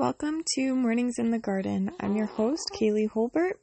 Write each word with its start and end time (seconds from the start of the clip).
welcome 0.00 0.42
to 0.54 0.74
Mornings 0.74 1.18
in 1.18 1.30
the 1.30 1.38
Garden. 1.38 1.90
I'm 2.00 2.16
your 2.16 2.24
host, 2.24 2.70
Kaylee 2.74 3.10
Holbert, 3.10 3.58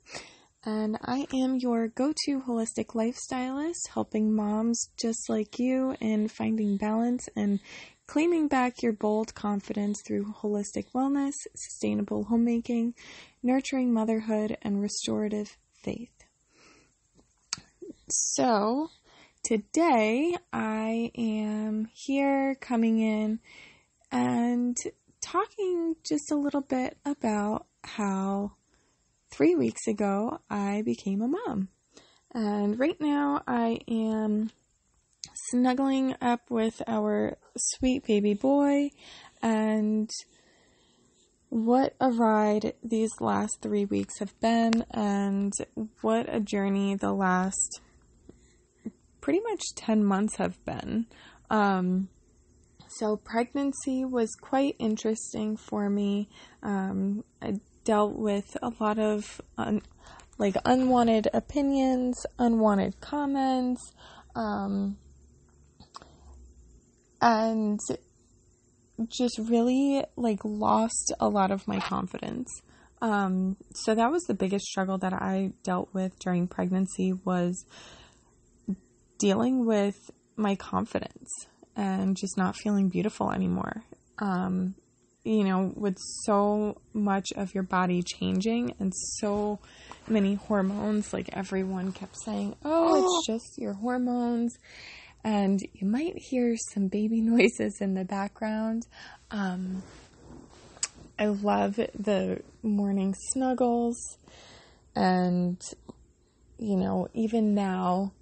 and 0.63 0.96
I 1.02 1.25
am 1.33 1.56
your 1.56 1.88
go 1.88 2.13
to 2.25 2.42
holistic 2.42 2.90
lifestylist, 2.94 3.88
helping 3.92 4.36
moms 4.36 4.92
just 5.02 5.29
like 5.29 5.58
you 5.58 5.96
in 6.00 6.28
finding 6.28 6.78
balance 6.78 7.28
and 7.36 7.60
claiming 8.05 8.47
back 8.47 8.84
your 8.84 8.94
bold 8.94 9.34
confidence 9.34 10.04
through 10.05 10.31
holistic 10.44 10.92
wellness, 10.94 11.34
sustainable 11.55 12.26
homemaking, 12.26 12.94
nurturing 13.42 13.92
motherhood, 13.92 14.58
and 14.62 14.79
restorative 14.79 15.58
faith. 15.83 16.23
So, 18.12 18.90
today 19.44 20.35
I 20.54 21.09
am 21.17 21.90
here 21.95 22.54
coming 22.62 22.99
in 22.99 23.40
and 24.12 24.77
talking 25.31 25.95
just 26.03 26.31
a 26.31 26.35
little 26.35 26.62
bit 26.62 26.98
about 27.05 27.66
how 27.84 28.52
three 29.31 29.55
weeks 29.55 29.88
ago 29.88 30.40
I 30.49 30.84
became 30.84 31.22
a 31.22 31.27
mom. 31.27 31.70
And 32.34 32.80
right 32.80 32.99
now 32.99 33.41
I 33.48 33.80
am 33.90 34.52
snuggling 35.49 36.16
up 36.21 36.49
with 36.49 36.82
our 36.88 37.38
sweet 37.58 38.05
baby 38.05 38.34
boy 38.34 38.90
and 39.41 40.09
what 41.49 41.96
a 41.99 42.12
ride 42.12 42.73
these 42.84 43.12
last 43.20 43.62
three 43.62 43.85
weeks 43.85 44.20
have 44.20 44.38
been 44.40 44.85
and 44.91 45.54
what 46.02 46.34
a 46.34 46.40
journey 46.40 46.96
the 46.96 47.13
last 47.13 47.82
pretty 49.21 49.41
much 49.41 49.62
10 49.76 50.04
months 50.04 50.38
have 50.38 50.63
been. 50.63 51.05
Um, 51.49 52.09
so, 52.90 53.18
pregnancy 53.18 54.05
was 54.05 54.36
quite 54.36 54.76
interesting 54.80 55.58
for 55.58 55.90
me. 55.90 56.30
Um, 56.64 57.23
I 57.41 57.60
dealt 57.84 58.16
with 58.16 58.58
a 58.62 58.72
lot 58.80 58.98
of 58.98 59.41
un- 59.57 59.82
like 60.38 60.55
unwanted 60.66 61.27
opinions, 61.34 62.26
unwanted 62.40 62.99
comments, 63.02 63.93
um, 64.35 64.97
and 67.21 67.80
just 69.08 69.38
really 69.38 70.03
like 70.15 70.39
lost 70.43 71.13
a 71.19 71.27
lot 71.27 71.52
of 71.52 71.67
my 71.67 71.80
confidence. 71.80 72.61
Um, 73.02 73.58
so 73.75 73.93
that 73.95 74.11
was 74.11 74.23
the 74.23 74.33
biggest 74.33 74.65
struggle 74.65 74.97
that 74.99 75.13
I 75.13 75.52
dealt 75.63 75.93
with 75.93 76.17
during 76.19 76.47
pregnancy 76.47 77.13
was 77.13 77.65
dealing 79.19 79.65
with 79.65 80.09
my 80.35 80.55
confidence 80.55 81.47
and 81.78 82.17
just 82.17 82.38
not 82.38 82.58
feeling 82.58 82.89
beautiful 82.89 83.31
anymore. 83.31 83.83
Um, 84.17 84.75
you 85.23 85.44
know, 85.44 85.73
with 85.75 85.97
so 86.23 86.81
much 86.94 87.28
of 87.36 87.53
your 87.53 87.64
body 87.64 88.02
changing 88.02 88.73
and 88.80 88.94
so 88.95 89.59
many 90.08 90.36
hormones, 90.36 91.14
like 91.14 91.30
everyone 91.33 91.92
kept 91.92 92.16
saying, 92.23 92.55
oh, 92.66 92.95
it's 92.95 93.28
just 93.28 93.58
your 93.58 93.73
hormones. 93.73 94.58
And 95.23 95.59
you 95.73 95.88
might 95.88 96.17
hear 96.17 96.55
some 96.73 96.88
baby 96.88 97.22
noises 97.22 97.78
in 97.80 97.94
the 97.94 98.05
background. 98.05 98.83
Um, 99.30 99.83
I 101.20 101.28
love 101.28 101.75
the 101.75 102.42
morning 102.64 103.14
snuggles. 103.33 103.98
And, 104.95 105.61
you 106.58 106.78
know, 106.78 107.09
even 107.14 107.53
now, 107.53 108.14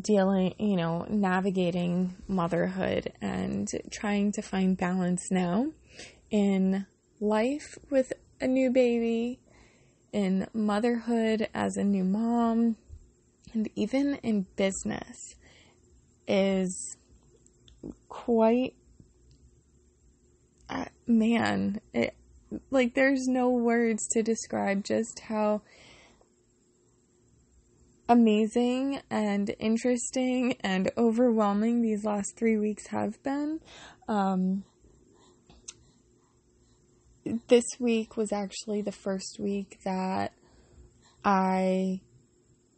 dealing, 0.00 0.54
you 0.58 0.76
know, 0.76 1.06
navigating 1.08 2.16
motherhood 2.28 3.12
and 3.20 3.68
trying 3.90 4.32
to 4.32 4.42
find 4.42 4.76
balance 4.76 5.30
now 5.30 5.72
in 6.30 6.86
life 7.20 7.78
with 7.90 8.12
a 8.40 8.46
new 8.46 8.70
baby, 8.70 9.40
in 10.12 10.46
motherhood 10.52 11.48
as 11.54 11.76
a 11.76 11.84
new 11.84 12.04
mom, 12.04 12.76
and 13.52 13.68
even 13.74 14.16
in 14.22 14.46
business 14.56 15.34
is 16.26 16.96
quite 18.08 18.74
uh, 20.68 20.86
man 21.06 21.80
it 21.92 22.14
like 22.70 22.94
there's 22.94 23.26
no 23.26 23.48
words 23.50 24.06
to 24.08 24.22
describe 24.22 24.84
just 24.84 25.20
how 25.20 25.60
amazing 28.08 29.00
and 29.10 29.54
interesting 29.58 30.56
and 30.60 30.90
overwhelming 30.96 31.82
these 31.82 32.04
last 32.04 32.36
three 32.36 32.56
weeks 32.56 32.88
have 32.88 33.22
been. 33.22 33.60
Um, 34.08 34.64
this 37.48 37.64
week 37.80 38.16
was 38.16 38.32
actually 38.32 38.82
the 38.82 38.92
first 38.92 39.38
week 39.40 39.78
that 39.84 40.32
I 41.24 42.00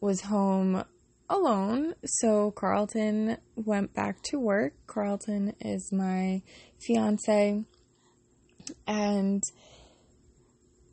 was 0.00 0.22
home 0.22 0.84
alone. 1.28 1.94
So 2.04 2.50
Carlton 2.52 3.36
went 3.56 3.92
back 3.94 4.22
to 4.30 4.38
work. 4.38 4.74
Carlton 4.86 5.54
is 5.60 5.92
my 5.92 6.42
fiance. 6.80 7.64
And 8.86 9.42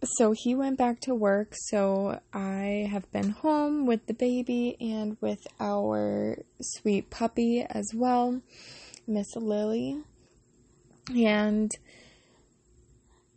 so 0.06 0.32
he 0.32 0.56
went 0.56 0.78
back 0.78 1.00
to 1.02 1.16
work, 1.16 1.54
so 1.54 2.20
I 2.34 2.88
have 2.92 3.12
been 3.12 3.30
home 3.30 3.86
with 3.86 4.06
the 4.06 4.14
baby 4.14 4.78
and 4.80 5.18
with 5.22 5.46
our 5.60 6.38
sweet 6.62 7.10
puppy 7.10 7.66
as 7.70 7.92
well, 7.94 8.42
Miss 9.08 9.36
Lily. 9.36 10.02
And 11.16 11.72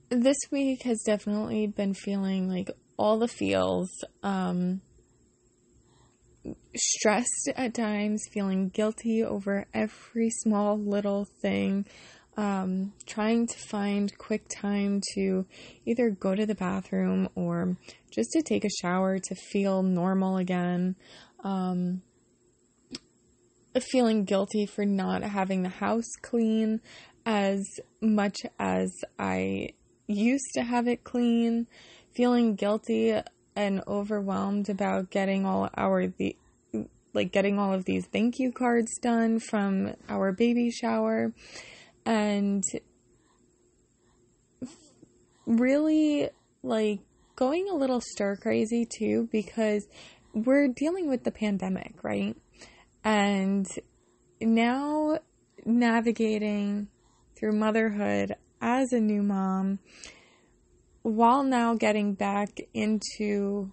this 0.08 0.38
week 0.50 0.82
has 0.82 1.02
definitely 1.04 1.66
been 1.66 1.94
feeling 1.94 2.48
like 2.48 2.70
all 2.96 3.18
the 3.18 3.28
feels. 3.28 3.90
Um, 4.22 4.80
stressed 6.74 7.50
at 7.56 7.74
times, 7.74 8.22
feeling 8.32 8.68
guilty 8.68 9.22
over 9.22 9.66
every 9.74 10.30
small 10.30 10.78
little 10.78 11.26
thing 11.42 11.86
um, 12.38 12.92
trying 13.04 13.48
to 13.48 13.58
find 13.58 14.16
quick 14.16 14.44
time 14.48 15.00
to 15.14 15.44
either 15.84 16.08
go 16.08 16.36
to 16.36 16.46
the 16.46 16.54
bathroom 16.54 17.28
or 17.34 17.76
just 18.12 18.30
to 18.30 18.42
take 18.42 18.64
a 18.64 18.70
shower 18.70 19.18
to 19.18 19.34
feel 19.34 19.82
normal 19.82 20.36
again. 20.36 20.94
Um, 21.42 22.02
feeling 23.80 24.24
guilty 24.24 24.66
for 24.66 24.84
not 24.84 25.22
having 25.22 25.62
the 25.62 25.68
house 25.68 26.10
clean 26.22 26.80
as 27.26 27.64
much 28.00 28.38
as 28.58 28.90
I 29.18 29.70
used 30.06 30.50
to 30.54 30.62
have 30.62 30.86
it 30.86 31.02
clean. 31.02 31.66
Feeling 32.14 32.54
guilty 32.54 33.20
and 33.56 33.82
overwhelmed 33.88 34.68
about 34.68 35.10
getting 35.10 35.44
all 35.44 35.70
our 35.76 36.06
the 36.06 36.36
like 37.14 37.32
getting 37.32 37.58
all 37.58 37.72
of 37.72 37.84
these 37.84 38.06
thank 38.06 38.38
you 38.38 38.52
cards 38.52 38.96
done 38.98 39.40
from 39.40 39.94
our 40.08 40.30
baby 40.30 40.70
shower 40.70 41.32
and 42.04 42.64
really 45.46 46.28
like 46.62 47.00
going 47.36 47.68
a 47.70 47.74
little 47.74 48.00
stir 48.00 48.36
crazy 48.36 48.86
too 48.86 49.28
because 49.32 49.86
we're 50.34 50.68
dealing 50.68 51.08
with 51.08 51.24
the 51.24 51.30
pandemic, 51.30 52.02
right? 52.02 52.36
And 53.04 53.66
now 54.40 55.18
navigating 55.64 56.88
through 57.38 57.52
motherhood 57.52 58.34
as 58.60 58.92
a 58.92 59.00
new 59.00 59.22
mom 59.22 59.78
while 61.02 61.42
now 61.42 61.74
getting 61.74 62.14
back 62.14 62.60
into 62.74 63.72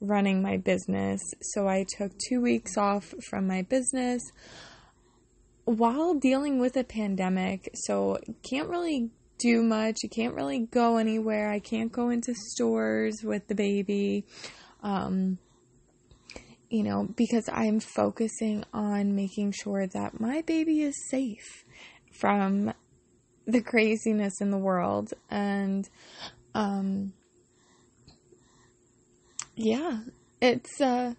running 0.00 0.42
my 0.42 0.56
business. 0.56 1.20
So 1.40 1.68
I 1.68 1.84
took 1.96 2.12
two 2.28 2.40
weeks 2.40 2.76
off 2.76 3.14
from 3.28 3.46
my 3.46 3.62
business 3.62 4.22
while 5.64 6.14
dealing 6.14 6.58
with 6.58 6.76
a 6.76 6.84
pandemic, 6.84 7.70
so 7.74 8.18
can't 8.42 8.68
really 8.68 9.10
do 9.38 9.62
much. 9.62 9.98
You 10.02 10.08
can't 10.08 10.34
really 10.34 10.60
go 10.60 10.96
anywhere. 10.96 11.50
I 11.50 11.58
can't 11.58 11.92
go 11.92 12.10
into 12.10 12.34
stores 12.34 13.22
with 13.22 13.46
the 13.48 13.54
baby. 13.54 14.24
Um, 14.82 15.38
you 16.72 16.82
know, 16.82 17.06
because 17.16 17.48
I'm 17.52 17.80
focusing 17.80 18.64
on 18.72 19.14
making 19.14 19.52
sure 19.52 19.86
that 19.88 20.18
my 20.18 20.40
baby 20.40 20.80
is 20.80 20.94
safe 21.10 21.64
from 22.10 22.72
the 23.46 23.60
craziness 23.60 24.40
in 24.40 24.50
the 24.50 24.56
world. 24.56 25.12
And, 25.30 25.86
um, 26.54 27.12
yeah, 29.54 30.00
it's, 30.40 30.80
uh, 30.80 31.12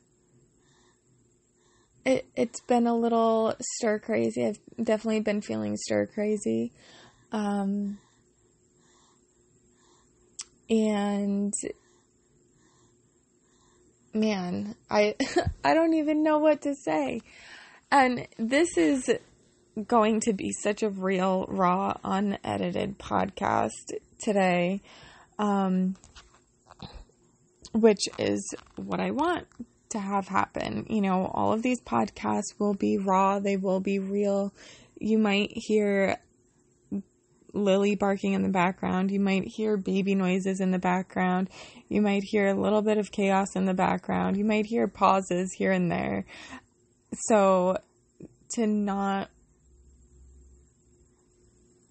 it 2.06 2.28
it's 2.36 2.60
been 2.62 2.88
a 2.88 2.96
little 2.96 3.56
stir 3.62 4.00
crazy. 4.00 4.46
I've 4.46 4.60
definitely 4.84 5.22
been 5.22 5.42
feeling 5.42 5.78
stir 5.78 6.08
crazy. 6.08 6.72
Um, 7.32 7.98
and 10.70 11.54
man, 14.14 14.76
I 14.90 15.16
I 15.64 15.74
don't 15.74 15.94
even 15.94 16.24
know 16.24 16.40
what 16.40 16.62
to 16.62 16.76
say. 16.76 17.22
And 17.92 18.28
this 18.38 18.78
is 18.78 19.10
going 19.88 20.20
to 20.22 20.34
be 20.34 20.52
such 20.52 20.84
a 20.84 20.90
real, 20.90 21.46
raw, 21.48 21.96
unedited 22.04 22.98
podcast 22.98 23.94
today, 24.20 24.82
um, 25.38 25.96
which 27.72 28.08
is 28.18 28.54
what 28.76 29.00
I 29.00 29.12
want 29.12 29.48
to 29.94 30.00
have 30.00 30.28
happen. 30.28 30.86
You 30.90 31.02
know, 31.02 31.32
all 31.34 31.54
of 31.54 31.64
these 31.64 31.82
podcasts 31.82 32.60
will 32.60 32.74
be 32.74 32.98
raw, 32.98 33.40
they 33.40 33.58
will 33.58 33.80
be 33.80 34.00
real. 34.00 34.54
You 35.00 35.18
might 35.18 35.50
hear 35.54 36.18
Lily 37.54 37.96
barking 37.96 38.34
in 38.34 38.42
the 38.42 38.50
background. 38.50 39.12
You 39.12 39.20
might 39.20 39.44
hear 39.46 39.78
baby 39.78 40.16
noises 40.16 40.60
in 40.60 40.72
the 40.72 40.80
background. 40.80 41.50
You 41.88 42.02
might 42.02 42.24
hear 42.24 42.48
a 42.48 42.60
little 42.60 42.82
bit 42.82 42.98
of 42.98 43.12
chaos 43.12 43.56
in 43.56 43.66
the 43.66 43.74
background. 43.74 44.38
You 44.38 44.46
might 44.46 44.66
hear 44.66 44.88
pauses 44.88 45.54
here 45.54 45.72
and 45.72 45.92
there. 45.92 46.26
So, 47.28 47.78
to 48.54 48.66
not 48.68 49.30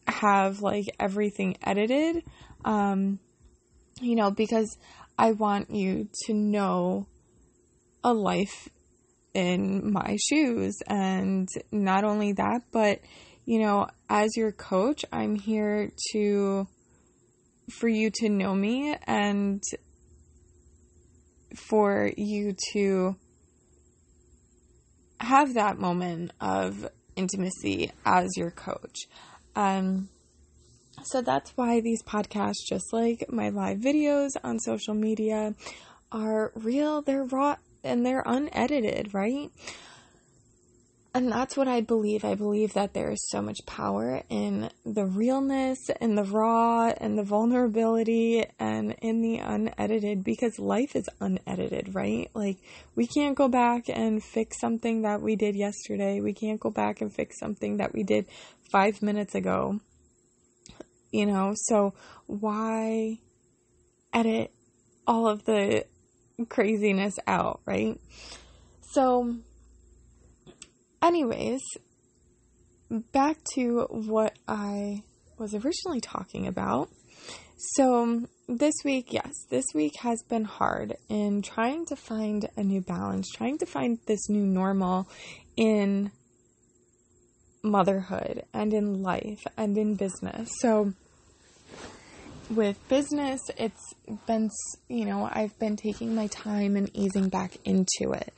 have 0.09 0.61
like 0.61 0.87
everything 0.99 1.57
edited, 1.63 2.25
um, 2.65 3.21
you 4.01 4.17
know, 4.17 4.33
because 4.33 4.77
I 5.17 5.33
want 5.33 5.71
you 5.71 6.09
to 6.27 6.35
know 6.35 7.07
a 8.05 8.13
life 8.13 8.69
in 9.35 9.93
my 9.93 10.17
shoes. 10.29 10.77
And 10.87 11.49
not 11.71 12.05
only 12.05 12.33
that, 12.35 12.63
but 12.73 13.01
you 13.45 13.59
know, 13.59 13.89
as 14.09 14.37
your 14.37 14.53
coach, 14.53 15.05
I'm 15.13 15.35
here 15.35 15.91
to, 16.13 16.67
for 17.71 17.89
you 17.89 18.11
to 18.15 18.29
know 18.29 18.55
me 18.55 18.95
and 19.07 19.63
for 21.57 22.11
you 22.17 22.55
to 22.73 23.17
have 25.21 25.55
that 25.55 25.79
moment 25.79 26.33
of 26.41 26.89
intimacy 27.17 27.91
as 28.05 28.29
your 28.37 28.51
coach. 28.51 29.07
Um, 29.55 30.09
so 31.05 31.21
that's 31.21 31.51
why 31.57 31.81
these 31.81 32.03
podcasts, 32.03 32.65
just 32.69 32.93
like 32.93 33.27
my 33.31 33.49
live 33.49 33.79
videos 33.79 34.31
on 34.45 34.59
social 34.61 34.95
media, 34.95 35.55
are 36.11 36.53
real, 36.55 37.03
they're 37.03 37.25
raw, 37.25 37.57
and 37.85 38.05
they're 38.05 38.23
unedited, 38.25 39.15
right? 39.15 39.51
And 41.15 41.31
that's 41.31 41.59
what 41.59 41.69
I 41.69 41.83
believe. 41.83 42.25
I 42.25 42.35
believe 42.35 42.73
that 42.73 42.95
there 42.95 43.11
is 43.11 43.29
so 43.29 43.43
much 43.43 43.67
power 43.67 44.23
in 44.31 44.71
the 44.87 45.05
realness 45.05 45.91
and 46.01 46.17
the 46.17 46.25
raw 46.25 46.87
and 46.97 47.19
the 47.19 47.23
vulnerability 47.23 48.47
and 48.59 48.97
in 49.03 49.21
the 49.21 49.37
unedited 49.37 50.25
because 50.25 50.59
life 50.59 50.97
is 50.97 51.11
unedited, 51.21 51.95
right? 51.95 52.31
Like, 52.33 52.57
we 52.97 53.07
can't 53.07 53.37
go 53.37 53.49
back 53.49 53.91
and 53.91 54.25
fix 54.25 54.59
something 54.59 55.03
that 55.03 55.21
we 55.21 55.37
did 55.37 55.55
yesterday. 55.55 56.23
We 56.23 56.33
can't 56.33 56.61
go 56.61 56.71
back 56.71 57.03
and 57.03 57.15
fix 57.15 57.39
something 57.39 57.77
that 57.77 57.93
we 57.93 58.05
did 58.05 58.27
five 58.71 59.03
minutes 59.03 59.35
ago. 59.35 59.81
You 61.11 61.27
know, 61.27 61.53
so 61.55 61.93
why 62.27 63.19
edit 64.15 64.51
all 65.07 65.29
of 65.29 65.45
the 65.45 65.85
craziness 66.47 67.15
out, 67.27 67.61
right? 67.67 67.99
So, 68.93 69.37
anyways, 71.03 71.61
back 72.91 73.39
to 73.55 73.87
what 73.91 74.35
I 74.47 75.03
was 75.39 75.55
originally 75.55 76.01
talking 76.01 76.47
about. 76.47 76.91
So, 77.75 78.27
this 78.49 78.75
week, 78.85 79.13
yes, 79.13 79.33
this 79.51 79.65
week 79.75 79.93
has 80.01 80.23
been 80.29 80.45
hard 80.45 80.97
in 81.09 81.43
trying 81.43 81.87
to 81.87 81.97
find 81.97 82.49
a 82.57 82.63
new 82.63 82.81
balance, 82.81 83.29
trying 83.35 83.59
to 83.59 83.67
find 83.67 83.99
this 84.07 84.29
new 84.29 84.45
normal 84.45 85.09
in 85.57 86.11
motherhood 87.63 88.43
and 88.53 88.75
in 88.75 89.03
life 89.03 89.47
and 89.57 89.79
in 89.79 89.95
business. 89.95 90.51
So, 90.59 90.93
with 92.55 92.77
business, 92.89 93.41
it's 93.57 93.95
been, 94.27 94.51
you 94.89 95.05
know, 95.05 95.29
I've 95.31 95.59
been 95.59 95.77
taking 95.77 96.15
my 96.15 96.27
time 96.27 96.77
and 96.77 96.91
easing 96.95 97.29
back 97.29 97.57
into 97.65 98.13
it 98.13 98.33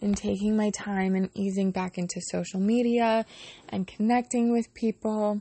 and 0.00 0.16
taking 0.16 0.56
my 0.56 0.70
time 0.70 1.14
and 1.14 1.30
easing 1.34 1.70
back 1.70 1.98
into 1.98 2.20
social 2.30 2.60
media 2.60 3.24
and 3.68 3.86
connecting 3.86 4.52
with 4.52 4.72
people. 4.74 5.40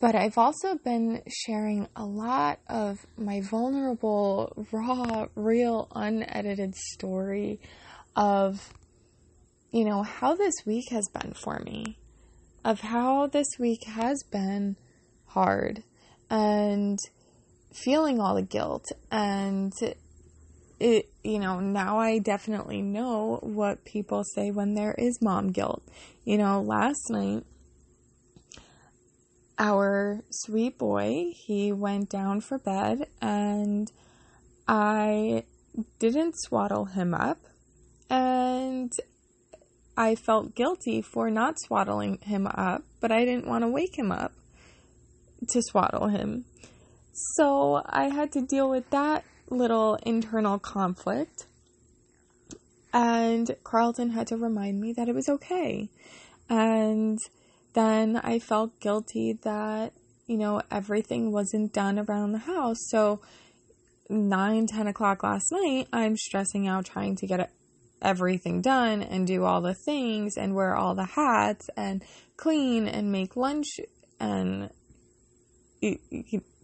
But 0.00 0.14
I've 0.14 0.38
also 0.38 0.76
been 0.76 1.22
sharing 1.28 1.88
a 1.94 2.04
lot 2.04 2.60
of 2.68 2.98
my 3.16 3.40
vulnerable, 3.40 4.52
raw, 4.72 5.26
real, 5.34 5.88
unedited 5.94 6.74
story 6.74 7.60
of, 8.16 8.72
you 9.70 9.84
know, 9.84 10.02
how 10.02 10.34
this 10.34 10.54
week 10.66 10.90
has 10.90 11.08
been 11.08 11.32
for 11.32 11.60
me, 11.60 11.98
of 12.64 12.80
how 12.80 13.26
this 13.26 13.48
week 13.58 13.84
has 13.84 14.22
been 14.30 14.76
hard 15.26 15.84
and 16.30 16.98
feeling 17.72 18.20
all 18.20 18.34
the 18.34 18.42
guilt. 18.42 18.86
And 19.10 19.72
it 20.80 21.10
you 21.24 21.38
know 21.38 21.58
now 21.58 21.98
i 21.98 22.18
definitely 22.18 22.80
know 22.80 23.40
what 23.42 23.84
people 23.84 24.22
say 24.22 24.50
when 24.50 24.74
there 24.74 24.94
is 24.96 25.20
mom 25.20 25.50
guilt. 25.50 25.82
You 26.24 26.38
know 26.38 26.60
last 26.60 27.10
night 27.10 27.44
our 29.58 30.20
sweet 30.30 30.78
boy 30.78 31.32
he 31.34 31.72
went 31.72 32.08
down 32.08 32.40
for 32.40 32.58
bed 32.58 33.08
and 33.20 33.90
i 34.68 35.42
didn't 35.98 36.34
swaddle 36.38 36.84
him 36.84 37.12
up 37.12 37.38
and 38.08 38.92
i 39.96 40.14
felt 40.14 40.54
guilty 40.54 41.02
for 41.02 41.28
not 41.28 41.58
swaddling 41.58 42.18
him 42.22 42.46
up 42.46 42.84
but 43.00 43.10
i 43.10 43.24
didn't 43.24 43.48
want 43.48 43.64
to 43.64 43.68
wake 43.68 43.98
him 43.98 44.12
up 44.12 44.32
to 45.48 45.62
swaddle 45.62 46.08
him 46.08 46.44
so 47.12 47.82
i 47.86 48.08
had 48.08 48.30
to 48.32 48.40
deal 48.40 48.68
with 48.68 48.88
that 48.90 49.24
little 49.50 49.98
internal 50.06 50.58
conflict. 50.58 51.46
And 52.92 53.54
Carlton 53.64 54.10
had 54.10 54.26
to 54.28 54.36
remind 54.36 54.80
me 54.80 54.92
that 54.94 55.08
it 55.08 55.14
was 55.14 55.28
okay. 55.28 55.88
And 56.48 57.18
then 57.74 58.16
I 58.16 58.38
felt 58.38 58.80
guilty 58.80 59.38
that, 59.42 59.92
you 60.26 60.38
know, 60.38 60.62
everything 60.70 61.32
wasn't 61.32 61.72
done 61.72 61.98
around 61.98 62.32
the 62.32 62.38
house. 62.38 62.78
So, 62.88 63.20
9, 64.08 64.66
10 64.66 64.86
o'clock 64.86 65.22
last 65.22 65.52
night, 65.52 65.88
I'm 65.92 66.16
stressing 66.16 66.66
out 66.66 66.86
trying 66.86 67.16
to 67.16 67.26
get 67.26 67.50
everything 68.00 68.62
done 68.62 69.02
and 69.02 69.26
do 69.26 69.44
all 69.44 69.60
the 69.60 69.74
things 69.74 70.36
and 70.38 70.54
wear 70.54 70.74
all 70.74 70.94
the 70.94 71.04
hats 71.04 71.68
and 71.76 72.02
clean 72.36 72.88
and 72.88 73.12
make 73.12 73.36
lunch 73.36 73.66
and 74.18 74.70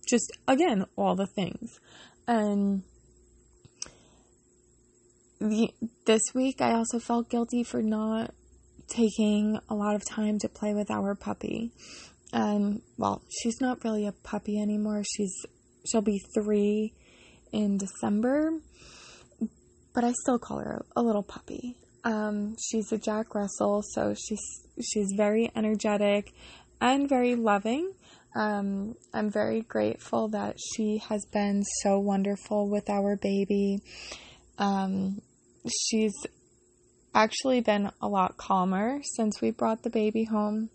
just, 0.08 0.32
again, 0.49 0.87
all 0.96 1.16
the 1.16 1.26
things. 1.26 1.79
And 2.27 2.82
the, 5.41 5.70
this 6.06 6.22
week, 6.34 6.60
I 6.60 6.72
also 6.72 6.98
felt 6.98 7.29
guilty 7.29 7.65
for 7.65 7.82
not 7.82 8.32
taking 8.88 9.58
a 9.69 9.74
lot 9.74 9.94
of 9.94 10.05
time 10.05 10.38
to 10.38 10.48
play 10.48 10.74
with 10.74 10.91
our 10.91 11.15
puppy. 11.15 11.72
And 12.32 12.82
well, 12.96 13.22
she's 13.31 13.60
not 13.60 13.84
really 13.84 14.06
a 14.06 14.12
puppy 14.12 14.60
anymore. 14.60 15.03
She's 15.17 15.34
she'll 15.86 16.03
be 16.03 16.20
three 16.34 16.93
in 17.53 17.79
December, 17.79 18.58
but 19.94 20.05
I 20.05 20.12
still 20.22 20.38
call 20.38 20.58
her 20.58 20.84
a 20.96 21.03
little 21.03 21.22
puppy. 21.22 21.77
Um, 22.03 22.56
she's 22.60 22.91
a 22.93 22.98
Jack 22.98 23.34
Russell, 23.34 23.82
so 23.93 24.15
she's 24.15 24.43
she's 24.82 25.12
very 25.17 25.50
energetic 25.55 26.32
and 26.81 27.08
very 27.08 27.36
loving. 27.36 27.93
Um, 28.34 28.96
I'm 29.12 29.31
very 29.31 29.60
grateful 29.62 30.29
that 30.29 30.56
she 30.58 30.98
has 31.08 31.24
been 31.32 31.62
so 31.82 31.98
wonderful 31.98 32.69
with 32.69 32.91
our 32.91 33.17
baby. 33.17 33.79
Um, 34.58 35.20
she's 35.69 36.14
actually 37.14 37.60
been 37.60 37.91
a 38.03 38.08
lot 38.08 38.36
calmer 38.36 39.00
since 39.17 39.41
we 39.41 39.53
brought 39.53 39.82
the 39.82 39.91
baby 39.91 40.24
home. 40.24 40.70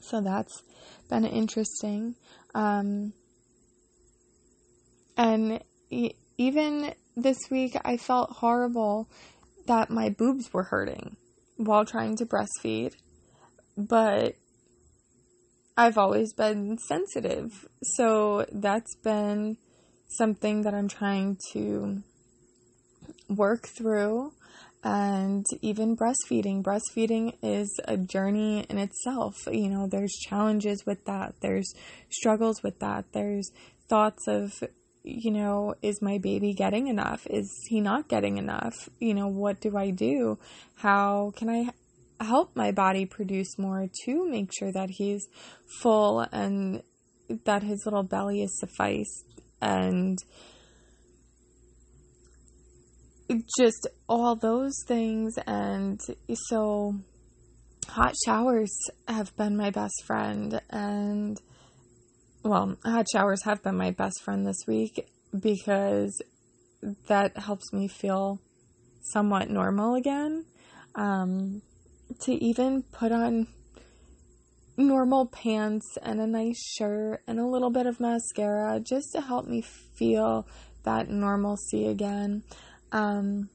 So 0.00 0.20
that's 0.20 0.62
been 1.08 1.24
interesting. 1.24 2.16
Um, 2.54 3.14
and 5.16 5.60
e- 5.90 6.14
even 6.36 6.94
this 7.16 7.38
week, 7.50 7.76
I 7.84 7.96
felt 7.96 8.30
horrible 8.30 9.08
that 9.66 9.88
my 9.88 10.10
boobs 10.10 10.52
were 10.52 10.64
hurting 10.64 11.16
while 11.56 11.86
trying 11.86 12.16
to 12.16 12.26
breastfeed. 12.26 12.92
But 13.76 14.34
I've 15.76 15.98
always 15.98 16.32
been 16.32 16.78
sensitive. 16.78 17.66
So 17.82 18.46
that's 18.52 18.94
been 19.02 19.56
something 20.08 20.62
that 20.62 20.74
I'm 20.74 20.88
trying 20.88 21.38
to 21.52 22.02
work 23.28 23.66
through. 23.66 24.32
And 24.84 25.46
even 25.62 25.96
breastfeeding. 25.96 26.62
Breastfeeding 26.62 27.38
is 27.42 27.80
a 27.86 27.96
journey 27.96 28.66
in 28.68 28.78
itself. 28.78 29.34
You 29.50 29.68
know, 29.70 29.88
there's 29.88 30.12
challenges 30.28 30.84
with 30.86 31.06
that, 31.06 31.34
there's 31.40 31.72
struggles 32.10 32.62
with 32.62 32.80
that, 32.80 33.06
there's 33.12 33.50
thoughts 33.88 34.28
of, 34.28 34.62
you 35.02 35.30
know, 35.30 35.74
is 35.80 36.02
my 36.02 36.18
baby 36.18 36.52
getting 36.52 36.88
enough? 36.88 37.26
Is 37.30 37.50
he 37.68 37.80
not 37.80 38.08
getting 38.08 38.36
enough? 38.36 38.90
You 39.00 39.14
know, 39.14 39.26
what 39.26 39.60
do 39.62 39.74
I 39.76 39.88
do? 39.88 40.38
How 40.76 41.32
can 41.34 41.48
I 41.48 41.70
help 42.20 42.54
my 42.54 42.72
body 42.72 43.06
produce 43.06 43.58
more 43.58 43.88
to 44.04 44.28
make 44.28 44.50
sure 44.56 44.72
that 44.72 44.90
he's 44.90 45.26
full 45.82 46.20
and 46.32 46.82
that 47.44 47.62
his 47.62 47.82
little 47.84 48.02
belly 48.02 48.42
is 48.42 48.58
sufficed 48.58 49.24
and 49.60 50.18
just 53.58 53.88
all 54.08 54.36
those 54.36 54.74
things. 54.86 55.34
And 55.46 56.00
so 56.48 56.94
hot 57.88 58.14
showers 58.24 58.76
have 59.08 59.34
been 59.36 59.56
my 59.56 59.70
best 59.70 60.04
friend. 60.06 60.60
And 60.70 61.40
well 62.42 62.76
hot 62.84 63.06
showers 63.10 63.42
have 63.44 63.62
been 63.62 63.76
my 63.76 63.90
best 63.90 64.22
friend 64.22 64.46
this 64.46 64.60
week 64.66 65.08
because 65.38 66.20
that 67.08 67.36
helps 67.38 67.72
me 67.72 67.88
feel 67.88 68.38
somewhat 69.00 69.48
normal 69.48 69.94
again. 69.94 70.44
Um, 70.94 71.62
to 72.20 72.32
even 72.32 72.82
put 72.82 73.12
on 73.12 73.46
normal 74.76 75.26
pants 75.26 75.96
and 76.02 76.20
a 76.20 76.26
nice 76.26 76.60
shirt 76.60 77.22
and 77.26 77.38
a 77.38 77.46
little 77.46 77.70
bit 77.70 77.86
of 77.86 78.00
mascara 78.00 78.80
just 78.80 79.12
to 79.12 79.20
help 79.20 79.46
me 79.46 79.62
feel 79.62 80.46
that 80.84 81.08
normalcy 81.08 81.86
again. 81.86 82.42
Um, 82.92 83.48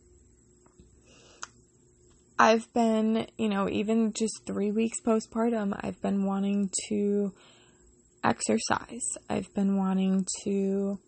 I've 2.38 2.72
been, 2.74 3.28
you 3.38 3.50
know, 3.50 3.70
even 3.70 4.14
just 4.14 4.46
three 4.46 4.72
weeks 4.72 5.02
postpartum, 5.02 5.78
I've 5.84 6.02
been 6.02 6.26
wanting 6.26 6.70
to 6.88 7.34
exercise. 8.24 9.18
I've 9.30 9.54
been 9.54 9.78
wanting 9.78 10.26
to 10.44 11.00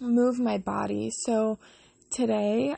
move 0.00 0.38
my 0.38 0.56
body. 0.58 1.10
So 1.26 1.58
today 2.10 2.76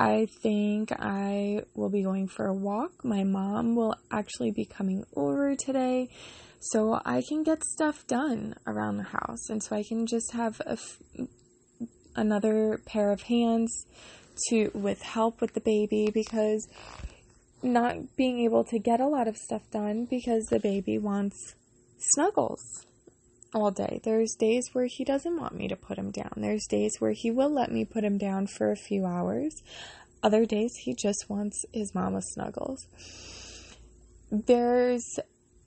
I 0.00 0.28
think 0.42 0.92
I 0.98 1.60
will 1.74 1.90
be 1.90 2.02
going 2.02 2.26
for 2.26 2.46
a 2.46 2.54
walk. 2.54 3.04
My 3.04 3.22
mom 3.22 3.76
will 3.76 3.94
actually 4.10 4.50
be 4.50 4.64
coming 4.64 5.04
over 5.14 5.54
today 5.54 6.08
so 6.58 6.98
I 7.04 7.22
can 7.28 7.42
get 7.42 7.62
stuff 7.62 8.06
done 8.06 8.54
around 8.66 8.96
the 8.96 9.02
house 9.02 9.50
and 9.50 9.62
so 9.62 9.76
I 9.76 9.82
can 9.82 10.06
just 10.06 10.32
have 10.32 10.58
a 10.60 10.72
f- 10.72 11.02
another 12.16 12.80
pair 12.86 13.12
of 13.12 13.24
hands 13.24 13.84
to 14.48 14.70
with 14.72 15.02
help 15.02 15.42
with 15.42 15.52
the 15.52 15.60
baby 15.60 16.10
because 16.10 16.66
not 17.62 18.16
being 18.16 18.40
able 18.40 18.64
to 18.64 18.78
get 18.78 19.00
a 19.00 19.06
lot 19.06 19.28
of 19.28 19.36
stuff 19.36 19.70
done 19.70 20.06
because 20.08 20.46
the 20.46 20.60
baby 20.60 20.96
wants 20.96 21.56
snuggles 21.98 22.86
all 23.54 23.70
day. 23.70 24.00
There's 24.04 24.34
days 24.38 24.70
where 24.72 24.86
he 24.86 25.04
doesn't 25.04 25.38
want 25.38 25.54
me 25.54 25.68
to 25.68 25.76
put 25.76 25.98
him 25.98 26.10
down. 26.10 26.32
There's 26.36 26.66
days 26.68 26.92
where 26.98 27.12
he 27.12 27.30
will 27.30 27.52
let 27.52 27.70
me 27.70 27.84
put 27.84 28.04
him 28.04 28.18
down 28.18 28.46
for 28.46 28.70
a 28.70 28.76
few 28.76 29.06
hours. 29.06 29.54
Other 30.22 30.44
days 30.44 30.72
he 30.84 30.94
just 30.94 31.26
wants 31.28 31.64
his 31.72 31.94
mama 31.94 32.20
snuggles. 32.22 32.86
There's 34.30 35.04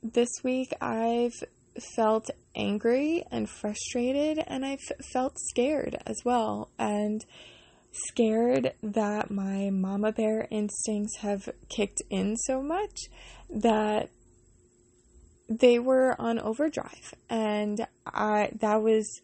this 0.01 0.29
week 0.43 0.73
I've 0.79 1.43
felt 1.95 2.29
angry 2.55 3.23
and 3.31 3.49
frustrated 3.49 4.43
and 4.47 4.65
I've 4.65 4.83
felt 5.11 5.37
scared 5.39 5.97
as 6.05 6.21
well 6.23 6.69
and 6.77 7.25
scared 7.91 8.73
that 8.81 9.31
my 9.31 9.69
mama 9.69 10.11
bear 10.11 10.47
instincts 10.49 11.17
have 11.17 11.49
kicked 11.69 12.01
in 12.09 12.35
so 12.37 12.61
much 12.61 13.07
that 13.49 14.09
they 15.59 15.79
were 15.79 16.15
on 16.19 16.39
overdrive 16.39 17.13
and 17.29 17.87
I 18.05 18.51
that 18.61 18.81
was 18.81 19.21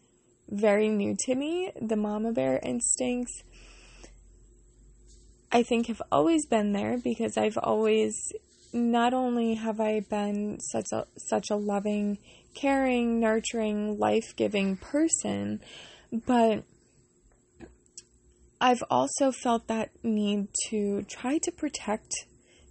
very 0.48 0.88
new 0.88 1.16
to 1.26 1.34
me. 1.34 1.70
The 1.80 1.96
mama 1.96 2.32
bear 2.32 2.58
instincts 2.62 3.42
I 5.52 5.62
think 5.64 5.88
have 5.88 6.02
always 6.12 6.46
been 6.46 6.72
there 6.72 6.96
because 6.98 7.36
I've 7.36 7.58
always 7.58 8.14
not 8.72 9.12
only 9.12 9.54
have 9.54 9.80
I 9.80 10.00
been 10.00 10.60
such 10.60 10.86
a 10.92 11.06
such 11.16 11.50
a 11.50 11.56
loving, 11.56 12.18
caring, 12.54 13.18
nurturing, 13.18 13.98
life-giving 13.98 14.76
person, 14.76 15.60
but 16.12 16.62
I've 18.60 18.82
also 18.90 19.32
felt 19.32 19.66
that 19.68 19.90
need 20.04 20.48
to 20.68 21.02
try 21.08 21.38
to 21.38 21.50
protect 21.50 22.12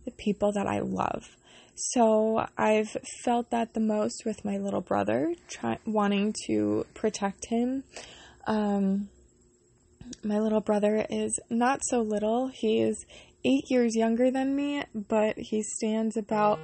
the 0.06 0.12
people 0.12 0.54
that 0.54 0.68
I 0.68 0.80
love. 0.80 1.36
So 1.82 2.46
I've 2.58 2.98
felt 3.24 3.52
that 3.52 3.74
the 3.74 3.80
most 3.80 4.24
with 4.26 4.44
my 4.44 4.58
little 4.58 4.82
brother, 4.82 5.34
try, 5.48 5.78
wanting 5.86 6.36
to 6.48 6.86
protect 6.94 7.46
him. 7.48 7.86
Um, 8.48 9.08
my 10.22 10.40
little 10.40 10.60
brother 10.60 11.06
is 11.10 11.40
not 11.50 11.80
so 11.84 12.02
little. 12.02 12.50
He 12.54 12.82
is 12.82 13.06
eight 13.46 13.64
years 13.70 13.96
younger 13.96 14.30
than 14.30 14.58
me, 14.58 14.84
but 14.94 15.38
he 15.38 15.64
stands 15.64 16.18
about 16.18 16.60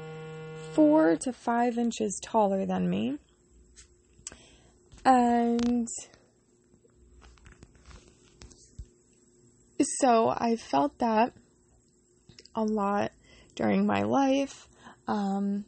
four 0.73 1.15
to 1.15 1.31
five 1.31 1.77
inches 1.77 2.19
taller 2.21 2.65
than 2.65 2.89
me. 2.89 3.17
And 5.05 5.87
so 9.79 10.33
I 10.35 10.57
felt 10.57 10.97
that 10.99 11.31
a 12.53 12.65
lot 12.65 13.13
during 13.55 13.85
my 13.85 14.01
life. 14.01 14.67
Um, 15.07 15.65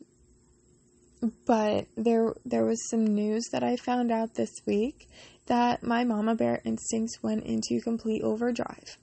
but 1.46 1.88
there 1.96 2.34
there 2.46 2.66
was 2.66 2.90
some 2.90 3.06
news 3.06 3.46
that 3.52 3.64
I 3.64 3.76
found 3.76 4.12
out 4.12 4.36
this 4.36 4.52
week 4.66 5.08
that 5.48 5.84
my 5.84 6.04
mama 6.04 6.36
bear 6.36 6.62
instincts 6.64 7.22
went 7.24 7.44
into 7.46 7.82
complete 7.82 8.22
overdrive. 8.22 8.98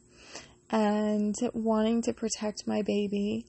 And 0.71 1.35
wanting 1.53 2.03
to 2.03 2.13
protect 2.13 2.67
my 2.67 2.83
baby, 2.83 3.47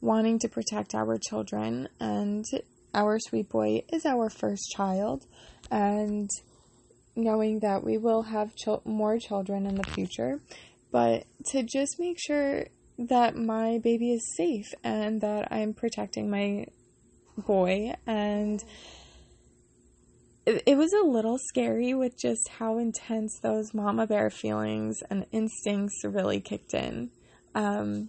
wanting 0.00 0.38
to 0.40 0.48
protect 0.48 0.94
our 0.94 1.18
children, 1.18 1.88
and 1.98 2.44
our 2.94 3.18
sweet 3.18 3.48
boy 3.48 3.82
is 3.92 4.06
our 4.06 4.30
first 4.30 4.70
child, 4.76 5.24
and 5.70 6.28
knowing 7.16 7.60
that 7.60 7.82
we 7.82 7.98
will 7.98 8.22
have 8.22 8.54
ch- 8.54 8.84
more 8.84 9.18
children 9.18 9.66
in 9.66 9.74
the 9.74 9.84
future, 9.84 10.40
but 10.92 11.24
to 11.46 11.62
just 11.62 11.98
make 11.98 12.18
sure 12.18 12.66
that 12.98 13.36
my 13.36 13.78
baby 13.78 14.12
is 14.12 14.34
safe 14.36 14.66
and 14.82 15.20
that 15.20 15.52
I'm 15.52 15.72
protecting 15.72 16.30
my 16.30 16.66
boy 17.36 17.94
and 18.06 18.62
it, 20.48 20.62
it 20.66 20.76
was 20.76 20.92
a 20.92 21.06
little 21.06 21.38
scary 21.38 21.94
with 21.94 22.18
just 22.18 22.48
how 22.58 22.78
intense 22.78 23.38
those 23.42 23.74
mama 23.74 24.06
bear 24.06 24.30
feelings 24.30 24.98
and 25.10 25.26
instincts 25.30 26.02
really 26.04 26.40
kicked 26.40 26.74
in. 26.74 27.10
Um, 27.54 28.08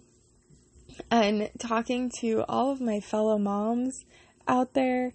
and 1.10 1.50
talking 1.58 2.10
to 2.20 2.44
all 2.48 2.72
of 2.72 2.80
my 2.80 3.00
fellow 3.00 3.38
moms 3.38 4.04
out 4.48 4.74
there, 4.74 5.12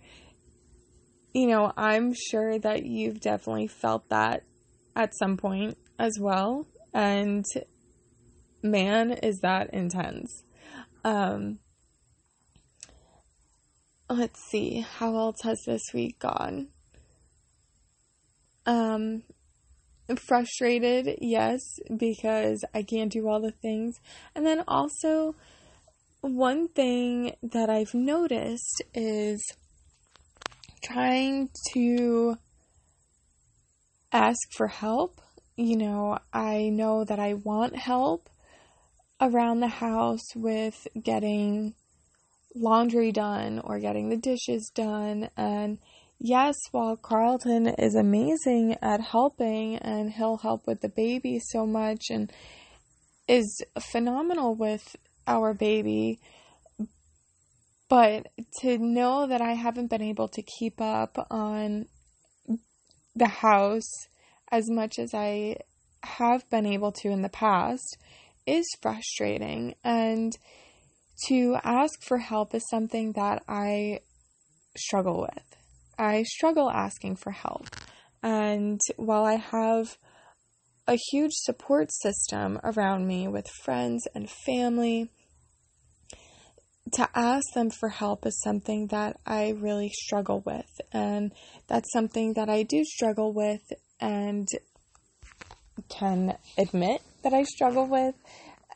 you 1.34 1.48
know, 1.48 1.74
I'm 1.76 2.14
sure 2.14 2.60
that 2.60 2.86
you've 2.86 3.20
definitely 3.20 3.68
felt 3.68 4.08
that 4.10 4.44
at 4.96 5.18
some 5.18 5.36
point 5.36 5.78
as 6.00 6.18
well. 6.20 6.68
And 6.94 7.44
man, 8.66 9.12
is 9.12 9.40
that 9.40 9.74
intense. 9.74 10.44
Um, 11.04 11.60
let's 14.10 14.40
see, 14.50 14.86
how 14.98 15.16
else 15.16 15.42
has 15.44 15.62
this 15.66 15.84
week 15.94 16.20
gone? 16.20 16.68
Um, 18.66 19.24
frustrated, 20.18 21.18
yes, 21.22 21.62
because 21.96 22.64
I 22.74 22.84
can't 22.84 23.12
do 23.12 23.28
all 23.28 23.40
the 23.40 23.52
things. 23.52 24.00
And 24.36 24.46
then 24.46 24.64
also, 24.68 25.36
one 26.22 26.68
thing 26.68 27.36
that 27.44 27.70
I've 27.70 27.94
noticed 27.94 28.82
is 28.94 29.42
trying 30.84 31.50
to 31.74 32.38
ask 34.12 34.40
for 34.56 34.68
help. 34.68 35.22
You 35.56 35.78
know, 35.78 36.20
I 36.34 36.70
know 36.70 37.04
that 37.04 37.20
I 37.20 37.36
want 37.36 37.76
help, 37.76 38.30
around 39.22 39.60
the 39.60 39.68
house 39.68 40.36
with 40.36 40.88
getting 41.02 41.74
laundry 42.56 43.12
done 43.12 43.60
or 43.64 43.80
getting 43.80 44.10
the 44.10 44.18
dishes 44.18 44.72
done. 44.74 45.30
And 45.38 45.80
yes, 46.20 46.56
while 46.72 46.98
Carlton 46.98 47.68
is 47.68 47.96
amazing 47.96 48.78
at 48.82 49.02
helping 49.02 49.78
and 49.78 50.12
he'll 50.12 50.38
help 50.38 50.68
with 50.68 50.82
the 50.82 50.90
baby 50.90 51.40
so 51.40 51.66
much 51.66 52.06
and 52.10 52.32
is 53.28 53.62
phenomenal 53.80 54.56
with 54.56 54.96
our 55.28 55.54
baby, 55.54 56.20
but 57.90 58.28
to 58.62 58.78
know 58.78 59.28
that 59.28 59.42
I 59.42 59.54
haven't 59.54 59.90
been 59.90 60.02
able 60.02 60.28
to 60.30 60.44
keep 60.60 60.80
up 60.80 61.28
on 61.30 61.88
the 63.16 63.28
house 63.28 63.90
as 64.52 64.70
much 64.70 65.00
as 65.00 65.14
I 65.14 65.58
have 66.04 66.48
been 66.50 66.66
able 66.66 66.92
to 66.92 67.10
in 67.10 67.22
the 67.22 67.30
past 67.30 67.98
is 68.46 68.66
frustrating 68.82 69.76
and 69.84 70.38
to 71.28 71.58
ask 71.64 72.02
for 72.04 72.18
help 72.18 72.54
is 72.54 72.68
something 72.70 73.14
that 73.14 73.44
I 73.48 74.02
struggle 74.78 75.22
with. 75.22 75.44
I 75.98 76.24
struggle 76.24 76.70
asking 76.70 77.16
for 77.18 77.32
help. 77.32 77.68
And 78.22 78.80
while 78.98 79.24
I 79.24 79.36
have 79.36 79.98
a 80.88 80.98
huge 81.12 81.34
support 81.34 81.92
system 81.92 82.60
around 82.64 83.08
me 83.08 83.28
with 83.28 83.48
friends 83.64 84.08
and 84.14 84.30
family, 84.30 85.10
to 86.94 87.10
ask 87.16 87.46
them 87.54 87.70
for 87.72 87.90
help 87.90 88.26
is 88.26 88.40
something 88.42 88.88
that 88.88 89.18
I 89.26 89.50
really 89.50 89.90
struggle 89.90 90.42
with. 90.46 90.70
And 90.92 91.34
that's 91.68 91.92
something 91.92 92.34
that 92.34 92.50
I 92.50 92.64
do 92.64 92.84
struggle 92.84 93.34
with 93.34 93.62
and 94.00 94.48
can 95.90 96.38
admit 96.58 97.02
that 97.24 97.34
I 97.34 97.44
struggle 97.44 97.88
with. 97.88 98.16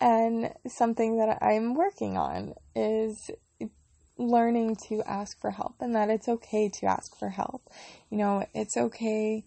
And 0.02 0.54
something 0.68 1.18
that 1.18 1.40
I'm 1.42 1.74
working 1.74 2.18
on 2.18 2.54
is 2.74 3.30
learning 4.18 4.78
to 4.88 5.02
ask 5.06 5.40
for 5.40 5.52
help 5.52 5.76
and 5.80 5.96
that 5.96 6.10
it's 6.10 6.28
okay 6.28 6.70
to 6.80 6.86
ask 6.86 7.18
for 7.18 7.30
help. 7.30 7.62
You 8.10 8.18
know, 8.18 8.46
it's 8.54 8.78
okay 8.78 9.44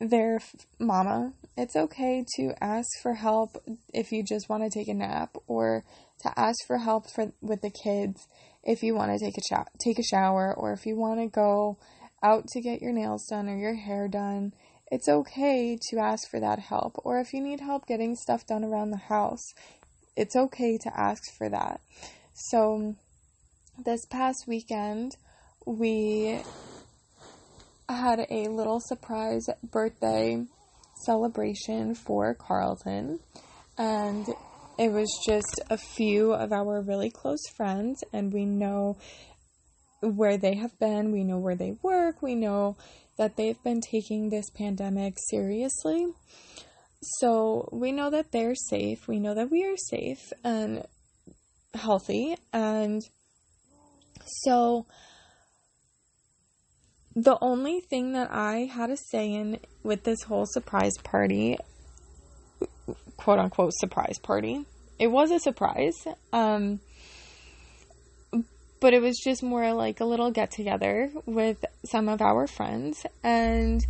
their 0.00 0.40
mama. 0.78 1.32
It's 1.56 1.76
okay 1.76 2.24
to 2.36 2.52
ask 2.60 2.88
for 3.02 3.14
help 3.14 3.56
if 3.92 4.12
you 4.12 4.24
just 4.24 4.48
want 4.48 4.64
to 4.64 4.70
take 4.70 4.88
a 4.88 4.94
nap 4.94 5.36
or 5.46 5.84
to 6.22 6.38
ask 6.38 6.66
for 6.66 6.78
help 6.78 7.10
for 7.10 7.32
with 7.40 7.62
the 7.62 7.70
kids 7.70 8.26
if 8.62 8.82
you 8.82 8.94
want 8.94 9.12
to 9.12 9.24
take 9.24 9.36
a 9.36 9.42
sh- 9.42 9.78
take 9.82 9.98
a 9.98 10.02
shower 10.02 10.54
or 10.54 10.72
if 10.72 10.86
you 10.86 10.96
want 10.96 11.20
to 11.20 11.26
go 11.26 11.78
out 12.22 12.46
to 12.48 12.60
get 12.60 12.80
your 12.80 12.92
nails 12.92 13.26
done 13.26 13.48
or 13.48 13.56
your 13.56 13.74
hair 13.74 14.08
done. 14.08 14.52
It's 14.90 15.08
okay 15.08 15.78
to 15.90 15.98
ask 15.98 16.28
for 16.30 16.40
that 16.40 16.58
help 16.58 17.00
or 17.04 17.20
if 17.20 17.32
you 17.32 17.40
need 17.40 17.60
help 17.60 17.86
getting 17.86 18.16
stuff 18.16 18.46
done 18.46 18.64
around 18.64 18.90
the 18.90 18.96
house. 18.96 19.54
It's 20.16 20.36
okay 20.36 20.78
to 20.78 21.00
ask 21.00 21.22
for 21.36 21.48
that. 21.48 21.80
So 22.34 22.94
this 23.84 24.04
past 24.06 24.44
weekend 24.46 25.12
we 25.66 26.40
had 27.88 28.26
a 28.30 28.48
little 28.48 28.80
surprise 28.80 29.46
birthday 29.62 30.44
celebration 31.04 31.94
for 31.94 32.34
Carlton, 32.34 33.20
and 33.76 34.26
it 34.78 34.90
was 34.90 35.08
just 35.26 35.60
a 35.70 35.76
few 35.76 36.32
of 36.32 36.52
our 36.52 36.80
really 36.80 37.10
close 37.10 37.46
friends, 37.56 38.02
and 38.12 38.32
we 38.32 38.44
know 38.44 38.96
where 40.00 40.36
they 40.36 40.54
have 40.54 40.78
been, 40.78 41.12
we 41.12 41.24
know 41.24 41.38
where 41.38 41.56
they 41.56 41.76
work, 41.82 42.22
we 42.22 42.34
know 42.34 42.76
that 43.16 43.36
they've 43.36 43.62
been 43.62 43.80
taking 43.80 44.28
this 44.28 44.50
pandemic 44.50 45.14
seriously. 45.30 46.06
So 47.18 47.68
we 47.72 47.92
know 47.92 48.10
that 48.10 48.32
they're 48.32 48.54
safe, 48.54 49.06
we 49.06 49.18
know 49.18 49.34
that 49.34 49.50
we 49.50 49.64
are 49.64 49.76
safe 49.76 50.32
and 50.42 50.84
healthy, 51.74 52.36
and 52.52 53.02
so 54.42 54.86
the 57.14 57.38
only 57.40 57.80
thing 57.80 58.12
that 58.12 58.30
I 58.32 58.70
had 58.72 58.90
a 58.90 58.96
say 58.96 59.32
in 59.32 59.60
with 59.82 60.04
this 60.04 60.22
whole 60.22 60.46
surprise 60.46 60.94
party, 61.02 61.58
quote 63.16 63.38
unquote 63.38 63.72
surprise 63.74 64.18
party, 64.18 64.64
it 64.98 65.08
was 65.08 65.30
a 65.30 65.38
surprise. 65.38 65.94
Um, 66.32 66.80
but 68.84 68.92
it 68.92 69.00
was 69.00 69.16
just 69.16 69.42
more 69.42 69.72
like 69.72 70.00
a 70.00 70.04
little 70.04 70.30
get 70.30 70.50
together 70.50 71.10
with 71.24 71.64
some 71.86 72.06
of 72.06 72.20
our 72.20 72.46
friends 72.46 73.06
and 73.22 73.80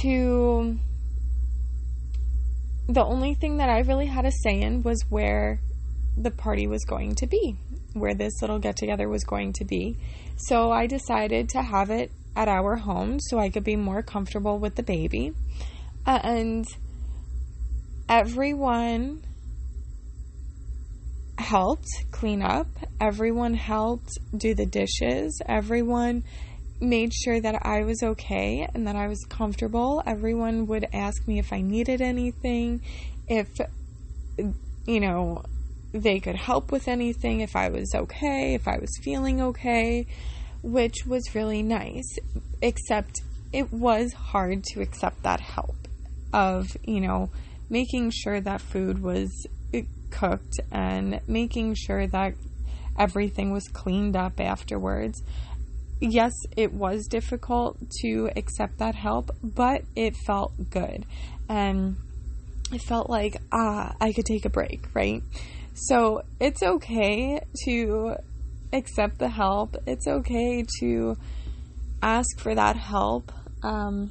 to 0.00 0.78
the 2.88 3.04
only 3.04 3.34
thing 3.34 3.58
that 3.58 3.68
I 3.68 3.80
really 3.80 4.06
had 4.06 4.24
a 4.24 4.30
say 4.30 4.58
in 4.58 4.82
was 4.82 5.04
where 5.10 5.60
the 6.16 6.30
party 6.30 6.66
was 6.66 6.82
going 6.86 7.14
to 7.16 7.26
be, 7.26 7.58
where 7.92 8.14
this 8.14 8.40
little 8.40 8.58
get 8.58 8.78
together 8.78 9.06
was 9.06 9.22
going 9.22 9.52
to 9.58 9.66
be. 9.66 9.98
So 10.38 10.72
I 10.72 10.86
decided 10.86 11.50
to 11.50 11.60
have 11.60 11.90
it 11.90 12.10
at 12.34 12.48
our 12.48 12.76
home 12.76 13.20
so 13.20 13.38
I 13.38 13.50
could 13.50 13.64
be 13.64 13.76
more 13.76 14.02
comfortable 14.02 14.58
with 14.58 14.76
the 14.76 14.82
baby. 14.82 15.34
And 16.06 16.64
everyone 18.08 19.24
helped 21.38 21.88
clean 22.10 22.42
up, 22.42 22.68
everyone 23.00 23.54
helped 23.54 24.18
do 24.36 24.54
the 24.54 24.66
dishes, 24.66 25.40
everyone 25.46 26.22
made 26.80 27.12
sure 27.12 27.40
that 27.40 27.64
I 27.64 27.82
was 27.82 28.02
okay 28.02 28.68
and 28.74 28.86
that 28.86 28.96
I 28.96 29.08
was 29.08 29.24
comfortable. 29.28 30.02
Everyone 30.06 30.66
would 30.66 30.86
ask 30.92 31.26
me 31.26 31.38
if 31.38 31.52
I 31.52 31.60
needed 31.60 32.00
anything, 32.00 32.80
if, 33.28 33.48
you 34.86 35.00
know, 35.00 35.42
they 35.92 36.18
could 36.18 36.36
help 36.36 36.72
with 36.72 36.88
anything 36.88 37.40
if 37.40 37.54
I 37.54 37.68
was 37.68 37.94
okay, 37.94 38.54
if 38.54 38.66
I 38.66 38.78
was 38.78 38.90
feeling 39.02 39.40
okay, 39.40 40.06
which 40.62 41.06
was 41.06 41.34
really 41.34 41.62
nice. 41.62 42.18
Except 42.60 43.22
it 43.52 43.72
was 43.72 44.12
hard 44.12 44.64
to 44.64 44.80
accept 44.80 45.22
that 45.22 45.40
help 45.40 45.76
of, 46.32 46.76
you 46.84 47.00
know, 47.00 47.30
making 47.68 48.10
sure 48.10 48.40
that 48.40 48.60
food 48.60 49.02
was 49.02 49.46
cooked 50.14 50.60
and 50.70 51.20
making 51.26 51.74
sure 51.74 52.06
that 52.06 52.34
everything 52.98 53.52
was 53.52 53.66
cleaned 53.68 54.16
up 54.16 54.40
afterwards. 54.40 55.22
Yes, 56.00 56.32
it 56.56 56.72
was 56.72 57.06
difficult 57.06 57.76
to 58.02 58.30
accept 58.36 58.78
that 58.78 58.94
help, 58.94 59.30
but 59.42 59.82
it 59.96 60.14
felt 60.26 60.52
good. 60.70 61.04
And 61.48 61.96
it 62.72 62.82
felt 62.82 63.10
like, 63.10 63.36
ah, 63.52 63.94
I 64.00 64.12
could 64.12 64.26
take 64.26 64.44
a 64.44 64.50
break, 64.50 64.86
right? 64.94 65.22
So 65.74 66.22
it's 66.40 66.62
okay 66.62 67.40
to 67.64 68.16
accept 68.72 69.18
the 69.18 69.28
help. 69.28 69.76
It's 69.86 70.06
okay 70.06 70.64
to 70.80 71.16
ask 72.02 72.38
for 72.38 72.54
that 72.54 72.76
help. 72.76 73.32
Um, 73.62 74.10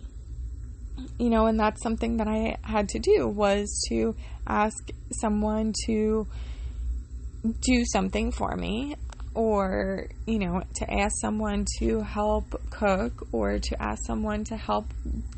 you 1.18 1.30
know, 1.30 1.46
and 1.46 1.60
that's 1.60 1.82
something 1.82 2.18
that 2.18 2.28
I 2.28 2.58
had 2.62 2.90
to 2.90 3.00
do 3.00 3.28
was 3.28 3.84
to 3.90 4.16
ask 4.48 4.90
someone 5.12 5.74
to 5.86 6.28
do 7.62 7.86
something 7.86 8.32
for 8.32 8.56
me 8.56 8.96
or 9.36 10.08
you 10.26 10.40
know 10.40 10.64
to 10.76 10.94
ask 10.94 11.14
someone 11.20 11.66
to 11.80 12.02
help 12.02 12.62
cook 12.70 13.28
or 13.34 13.60
to 13.60 13.82
ask 13.82 14.06
someone 14.06 14.46
to 14.46 14.56
help 14.56 14.94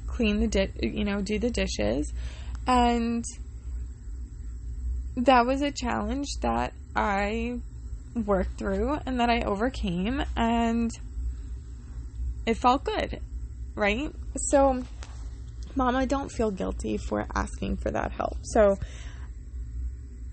clean 0.05 0.39
the 0.39 0.47
di- 0.47 0.71
you 0.81 1.03
know 1.03 1.21
do 1.21 1.39
the 1.39 1.49
dishes 1.49 2.13
and 2.67 3.25
that 5.17 5.45
was 5.45 5.61
a 5.61 5.71
challenge 5.71 6.27
that 6.41 6.73
I 6.95 7.59
worked 8.15 8.57
through 8.57 8.99
and 9.05 9.19
that 9.19 9.29
I 9.29 9.41
overcame, 9.41 10.23
and 10.35 10.91
it 12.45 12.57
felt 12.57 12.85
good, 12.85 13.19
right? 13.75 14.11
So, 14.37 14.83
Mama, 15.75 16.05
don't 16.05 16.31
feel 16.31 16.51
guilty 16.51 16.97
for 16.97 17.27
asking 17.35 17.77
for 17.77 17.91
that 17.91 18.11
help. 18.11 18.37
So, 18.43 18.77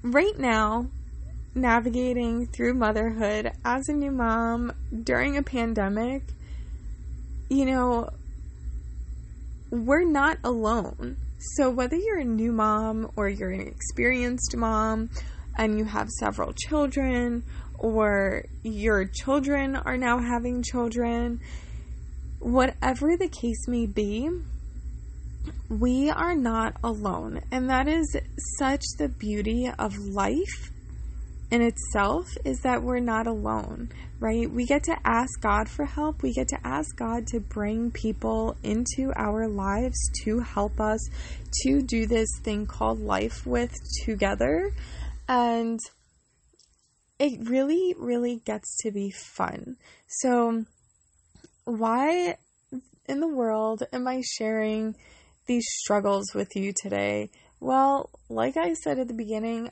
right 0.02 0.38
now, 0.38 0.86
navigating 1.54 2.46
through 2.46 2.74
motherhood 2.74 3.52
as 3.64 3.88
a 3.88 3.92
new 3.92 4.12
mom 4.12 4.72
during 5.02 5.36
a 5.36 5.42
pandemic, 5.42 6.22
you 7.48 7.66
know, 7.66 8.08
we're 9.70 10.08
not 10.08 10.38
alone. 10.44 11.16
So, 11.56 11.70
whether 11.70 11.96
you're 11.96 12.20
a 12.20 12.24
new 12.24 12.52
mom 12.52 13.10
or 13.16 13.28
you're 13.28 13.50
an 13.50 13.66
experienced 13.66 14.56
mom 14.56 15.10
and 15.58 15.76
you 15.76 15.84
have 15.84 16.08
several 16.08 16.52
children, 16.52 17.42
or 17.82 18.44
your 18.62 19.04
children 19.04 19.74
are 19.74 19.96
now 19.96 20.18
having 20.18 20.62
children, 20.62 21.40
whatever 22.38 23.16
the 23.16 23.28
case 23.28 23.66
may 23.66 23.86
be, 23.86 24.30
we 25.68 26.10
are 26.10 26.34
not 26.34 26.76
alone. 26.82 27.40
And 27.50 27.70
that 27.70 27.88
is 27.88 28.16
such 28.58 28.82
the 28.98 29.08
beauty 29.08 29.70
of 29.78 29.96
life 29.98 30.70
in 31.52 31.60
itself 31.60 32.34
is 32.46 32.60
that 32.60 32.82
we're 32.82 32.98
not 32.98 33.26
alone, 33.26 33.90
right? 34.18 34.50
We 34.50 34.64
get 34.64 34.84
to 34.84 34.96
ask 35.04 35.38
God 35.42 35.68
for 35.68 35.84
help. 35.84 36.22
We 36.22 36.32
get 36.32 36.48
to 36.48 36.58
ask 36.64 36.96
God 36.96 37.26
to 37.26 37.40
bring 37.40 37.90
people 37.90 38.56
into 38.62 39.12
our 39.16 39.46
lives 39.46 39.98
to 40.24 40.40
help 40.40 40.80
us 40.80 41.00
to 41.62 41.82
do 41.82 42.06
this 42.06 42.28
thing 42.42 42.64
called 42.64 43.00
life 43.00 43.46
with 43.46 43.74
together. 44.04 44.72
And 45.28 45.78
it 47.18 47.46
really, 47.46 47.94
really 47.98 48.40
gets 48.46 48.74
to 48.78 48.90
be 48.90 49.10
fun. 49.10 49.76
So, 50.08 50.64
why 51.64 52.36
in 53.06 53.20
the 53.20 53.28
world 53.28 53.82
am 53.92 54.08
I 54.08 54.22
sharing 54.22 54.96
these 55.46 55.66
struggles 55.68 56.34
with 56.34 56.54
you 56.54 56.72
today? 56.72 57.30
Well, 57.60 58.10
like 58.28 58.56
I 58.56 58.74
said 58.74 58.98
at 58.98 59.08
the 59.08 59.14
beginning, 59.14 59.70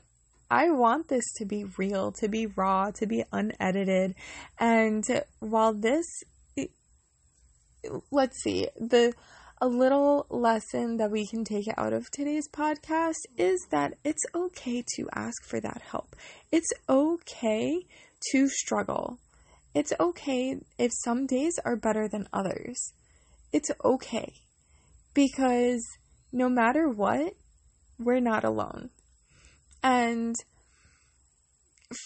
I 0.49 0.69
want 0.69 1.07
this 1.07 1.25
to 1.37 1.45
be 1.45 1.65
real, 1.77 2.11
to 2.13 2.27
be 2.27 2.45
raw, 2.45 2.91
to 2.91 3.05
be 3.05 3.23
unedited. 3.31 4.15
And 4.59 5.03
while 5.39 5.73
this, 5.73 6.05
let's 8.11 8.41
see, 8.43 8.67
the 8.77 9.13
a 9.63 9.67
little 9.67 10.25
lesson 10.31 10.97
that 10.97 11.11
we 11.11 11.27
can 11.27 11.43
take 11.43 11.67
out 11.77 11.93
of 11.93 12.09
today's 12.09 12.49
podcast 12.49 13.27
is 13.37 13.67
that 13.69 13.93
it's 14.03 14.23
okay 14.33 14.83
to 14.95 15.07
ask 15.13 15.45
for 15.45 15.59
that 15.59 15.83
help. 15.91 16.15
It's 16.51 16.73
okay 16.89 17.85
to 18.31 18.47
struggle. 18.49 19.19
It's 19.75 19.93
okay 19.99 20.57
if 20.79 20.91
some 21.03 21.27
days 21.27 21.59
are 21.63 21.75
better 21.75 22.07
than 22.07 22.27
others. 22.33 22.93
It's 23.53 23.69
okay 23.85 24.40
because 25.13 25.81
no 26.31 26.49
matter 26.49 26.89
what, 26.89 27.33
we're 27.99 28.19
not 28.19 28.43
alone. 28.43 28.89
And 29.83 30.35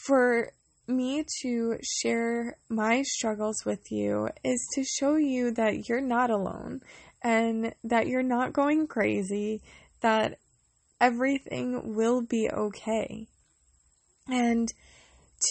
for 0.05 0.51
me 0.87 1.25
to 1.41 1.77
share 1.83 2.57
my 2.69 3.01
struggles 3.03 3.63
with 3.65 3.91
you 3.91 4.29
is 4.43 4.67
to 4.73 4.83
show 4.83 5.15
you 5.15 5.51
that 5.51 5.87
you're 5.87 6.01
not 6.01 6.29
alone 6.29 6.81
and 7.23 7.73
that 7.83 8.07
you're 8.07 8.23
not 8.23 8.53
going 8.53 8.87
crazy, 8.87 9.61
that 10.01 10.37
everything 11.01 11.95
will 11.95 12.21
be 12.21 12.49
okay. 12.51 13.27
And 14.27 14.67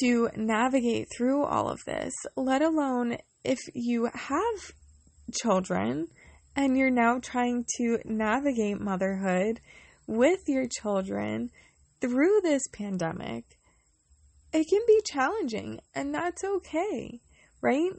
to 0.01 0.31
navigate 0.37 1.09
through 1.17 1.45
all 1.45 1.69
of 1.69 1.81
this, 1.87 2.13
let 2.37 2.63
alone 2.63 3.19
if 3.45 3.59
you 3.75 4.09
have 4.13 4.73
children 5.33 6.09
and 6.57 6.77
you're 6.77 6.91
now 6.91 7.19
trying 7.21 7.65
to 7.77 7.99
navigate 8.05 8.81
motherhood 8.81 9.61
with 10.07 10.41
your 10.49 10.67
children 10.69 11.51
through 12.01 12.41
this 12.43 12.63
pandemic, 12.73 13.45
it 14.53 14.69
can 14.69 14.81
be 14.87 15.01
challenging 15.05 15.81
and 15.95 16.15
that's 16.15 16.45
okay, 16.45 17.21
right? 17.61 17.93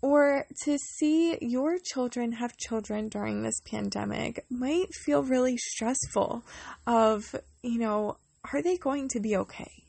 Or 0.00 0.46
to 0.64 0.78
see 0.78 1.36
your 1.40 1.78
children 1.82 2.32
have 2.32 2.56
children 2.56 3.08
during 3.08 3.42
this 3.42 3.60
pandemic 3.60 4.44
might 4.50 4.94
feel 5.04 5.22
really 5.22 5.56
stressful 5.56 6.44
of, 6.86 7.34
you 7.62 7.78
know, 7.78 8.18
are 8.52 8.62
they 8.62 8.76
going 8.76 9.08
to 9.08 9.20
be 9.20 9.36
okay? 9.36 9.84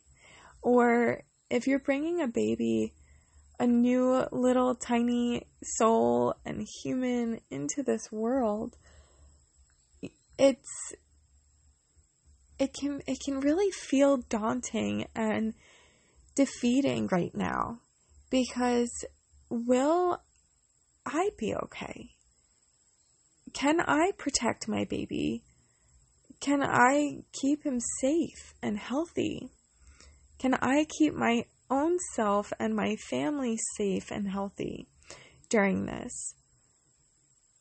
Or 0.61 1.21
if 1.49 1.67
you're 1.67 1.79
bringing 1.79 2.21
a 2.21 2.27
baby 2.27 2.93
a 3.59 3.67
new 3.67 4.25
little 4.31 4.75
tiny 4.75 5.47
soul 5.63 6.35
and 6.45 6.67
human 6.83 7.39
into 7.49 7.81
this 7.83 8.11
world 8.11 8.77
it's 10.37 10.93
it 12.59 12.73
can 12.73 13.01
it 13.07 13.19
can 13.23 13.39
really 13.39 13.71
feel 13.71 14.17
daunting 14.17 15.07
and 15.15 15.53
defeating 16.35 17.07
right 17.11 17.33
now 17.33 17.79
because 18.29 19.05
will 19.49 20.21
I 21.05 21.29
be 21.37 21.55
okay? 21.55 22.11
Can 23.53 23.79
I 23.79 24.11
protect 24.17 24.67
my 24.67 24.85
baby? 24.85 25.43
Can 26.39 26.61
I 26.61 27.23
keep 27.31 27.63
him 27.63 27.79
safe 28.01 28.53
and 28.61 28.77
healthy? 28.77 29.49
Can 30.37 30.53
I 30.55 30.85
keep 30.99 31.13
my 31.13 31.45
own 31.69 31.97
self 32.13 32.51
and 32.59 32.75
my 32.75 32.95
family 32.95 33.57
safe 33.75 34.11
and 34.11 34.29
healthy 34.29 34.87
during 35.49 35.85
this? 35.85 36.33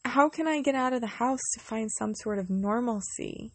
How 0.04 0.28
can 0.28 0.46
I 0.46 0.62
get 0.62 0.74
out 0.74 0.92
of 0.92 1.00
the 1.00 1.06
house 1.06 1.40
to 1.54 1.60
find 1.60 1.90
some 1.90 2.14
sort 2.14 2.38
of 2.38 2.48
normalcy? 2.48 3.50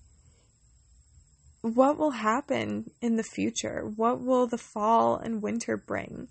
What 1.62 1.98
will 1.98 2.12
happen 2.12 2.92
in 3.02 3.16
the 3.16 3.24
future? 3.24 3.84
What 3.96 4.22
will 4.22 4.48
the 4.48 4.58
fall 4.58 5.16
and 5.16 5.42
winter 5.42 5.78
bring? 5.78 6.28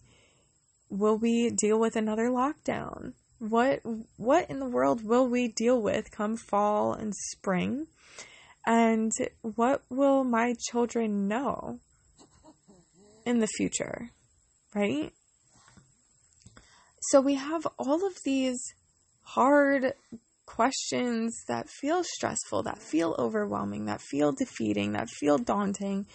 Will 0.90 1.16
we 1.16 1.50
deal 1.50 1.78
with 1.78 1.96
another 1.96 2.28
lockdown? 2.28 3.12
What 3.38 3.80
what 4.16 4.50
in 4.50 4.58
the 4.58 4.68
world 4.68 5.04
will 5.04 5.26
we 5.26 5.48
deal 5.48 5.80
with 5.80 6.10
come 6.10 6.36
fall 6.36 6.92
and 6.92 7.14
spring? 7.14 7.86
And 8.66 9.12
what 9.40 9.82
will 9.88 10.24
my 10.24 10.54
children 10.68 11.26
know? 11.28 11.80
In 13.30 13.38
the 13.38 13.46
future, 13.46 14.10
right? 14.74 15.12
So 17.00 17.20
we 17.20 17.36
have 17.36 17.66
all 17.78 18.06
of 18.06 18.14
these 18.24 18.60
hard 19.22 19.94
questions 20.44 21.34
that 21.48 21.68
feel 21.68 22.02
stressful, 22.04 22.64
that 22.64 22.78
feel 22.78 23.14
overwhelming, 23.18 23.86
that 23.86 24.02
feel 24.02 24.32
defeating, 24.32 24.92
that 24.92 25.08
feel 25.08 25.38
daunting. 25.38 26.06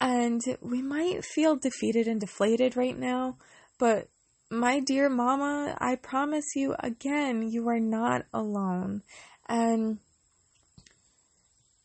And 0.00 0.40
we 0.62 0.82
might 0.82 1.24
feel 1.24 1.56
defeated 1.56 2.08
and 2.08 2.20
deflated 2.20 2.76
right 2.76 2.98
now, 2.98 3.36
but 3.78 4.08
my 4.50 4.80
dear 4.80 5.08
mama, 5.08 5.76
I 5.78 5.94
promise 5.94 6.56
you 6.56 6.74
again, 6.80 7.50
you 7.50 7.68
are 7.68 7.78
not 7.78 8.24
alone. 8.34 9.02
And 9.48 9.98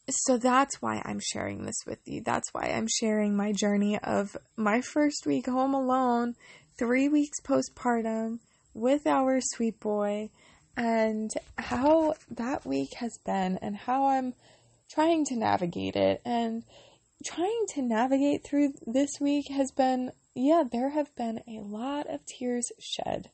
so 0.10 0.38
that's 0.38 0.82
why 0.82 1.02
I'm 1.04 1.20
sharing 1.20 1.66
this 1.66 1.80
with 1.88 2.00
you. 2.06 2.22
That's 2.22 2.54
why 2.54 2.68
I'm 2.68 2.88
sharing 2.88 3.36
my 3.36 3.52
journey 3.52 3.98
of 3.98 4.38
my 4.56 4.82
first 4.82 5.26
week 5.26 5.48
home 5.48 5.74
alone, 5.74 6.36
three 6.78 7.10
weeks 7.10 7.40
postpartum 7.42 8.40
with 8.74 9.08
our 9.08 9.40
sweet 9.42 9.80
boy, 9.80 10.30
and 10.78 11.32
how 11.58 12.14
that 12.30 12.66
week 12.66 12.94
has 12.96 13.18
been, 13.26 13.58
and 13.62 13.76
how 13.76 14.08
I'm 14.08 14.34
trying 14.92 15.26
to 15.26 15.36
navigate 15.36 15.96
it. 15.96 16.22
And 16.24 16.64
trying 17.26 17.66
to 17.70 17.82
navigate 17.82 18.46
through 18.46 18.74
this 18.86 19.12
week 19.20 19.48
has 19.50 19.72
been, 19.72 20.12
yeah, 20.36 20.64
there 20.70 20.90
have 20.90 21.16
been 21.16 21.42
a 21.48 21.62
lot 21.62 22.08
of 22.08 22.20
tears 22.26 22.72
shed. 22.80 23.30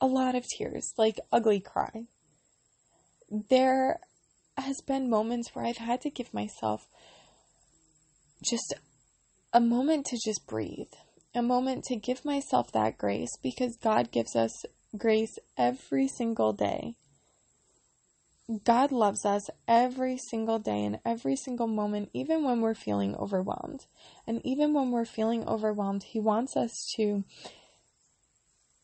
A 0.00 0.06
lot 0.06 0.34
of 0.34 0.44
tears, 0.48 0.92
like 0.98 1.20
ugly 1.30 1.60
cry. 1.60 2.06
There 3.30 4.00
has 4.62 4.80
been 4.80 5.10
moments 5.10 5.54
where 5.54 5.64
I've 5.64 5.78
had 5.78 6.00
to 6.02 6.10
give 6.10 6.32
myself 6.32 6.86
just 8.44 8.74
a 9.52 9.60
moment 9.60 10.06
to 10.06 10.18
just 10.24 10.46
breathe, 10.46 10.92
a 11.34 11.42
moment 11.42 11.84
to 11.84 11.96
give 11.96 12.24
myself 12.24 12.72
that 12.72 12.98
grace 12.98 13.36
because 13.42 13.76
God 13.76 14.10
gives 14.10 14.34
us 14.34 14.64
grace 14.96 15.38
every 15.56 16.08
single 16.08 16.52
day. 16.52 16.94
God 18.64 18.92
loves 18.92 19.24
us 19.24 19.48
every 19.68 20.18
single 20.18 20.58
day 20.58 20.84
and 20.84 20.98
every 21.06 21.36
single 21.36 21.68
moment, 21.68 22.10
even 22.12 22.42
when 22.42 22.60
we're 22.60 22.74
feeling 22.74 23.14
overwhelmed. 23.16 23.86
And 24.26 24.44
even 24.44 24.74
when 24.74 24.90
we're 24.90 25.04
feeling 25.04 25.46
overwhelmed, 25.46 26.02
He 26.02 26.20
wants 26.20 26.56
us 26.56 26.72
to 26.96 27.24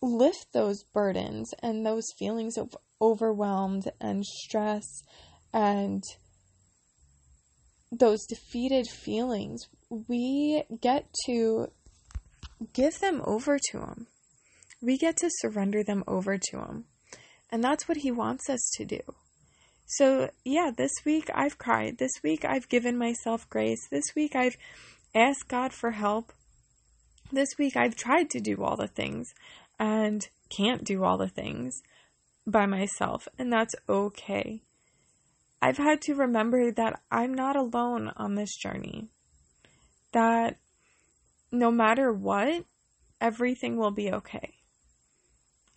lift 0.00 0.52
those 0.52 0.84
burdens 0.84 1.52
and 1.60 1.84
those 1.84 2.06
feelings 2.18 2.56
of 2.56 2.76
overwhelmed 3.00 3.90
and 4.00 4.24
stress 4.24 5.02
and 5.52 6.02
those 7.90 8.26
defeated 8.26 8.86
feelings, 8.88 9.66
we 9.88 10.64
get 10.80 11.06
to 11.26 11.70
give 12.72 12.98
them 12.98 13.22
over 13.24 13.58
to 13.70 13.78
Him. 13.78 14.06
We 14.80 14.98
get 14.98 15.16
to 15.18 15.30
surrender 15.40 15.82
them 15.82 16.04
over 16.06 16.38
to 16.38 16.58
Him. 16.58 16.84
And 17.50 17.64
that's 17.64 17.88
what 17.88 17.98
He 17.98 18.10
wants 18.10 18.48
us 18.50 18.70
to 18.76 18.84
do. 18.84 19.00
So, 19.86 20.30
yeah, 20.44 20.70
this 20.76 20.92
week 21.06 21.30
I've 21.34 21.56
cried. 21.56 21.96
This 21.98 22.12
week 22.22 22.44
I've 22.44 22.68
given 22.68 22.98
myself 22.98 23.48
grace. 23.48 23.88
This 23.90 24.14
week 24.14 24.36
I've 24.36 24.56
asked 25.14 25.48
God 25.48 25.72
for 25.72 25.92
help. 25.92 26.32
This 27.32 27.48
week 27.58 27.76
I've 27.76 27.96
tried 27.96 28.28
to 28.30 28.40
do 28.40 28.62
all 28.62 28.76
the 28.76 28.86
things 28.86 29.32
and 29.78 30.28
can't 30.50 30.84
do 30.84 31.04
all 31.04 31.16
the 31.16 31.28
things 31.28 31.82
by 32.46 32.66
myself, 32.66 33.28
and 33.38 33.52
that's 33.52 33.74
okay. 33.88 34.62
I've 35.60 35.78
had 35.78 36.00
to 36.02 36.14
remember 36.14 36.70
that 36.72 37.00
I'm 37.10 37.34
not 37.34 37.56
alone 37.56 38.12
on 38.16 38.34
this 38.34 38.54
journey. 38.56 39.08
That 40.12 40.56
no 41.50 41.70
matter 41.70 42.12
what, 42.12 42.64
everything 43.20 43.76
will 43.76 43.90
be 43.90 44.12
okay. 44.12 44.54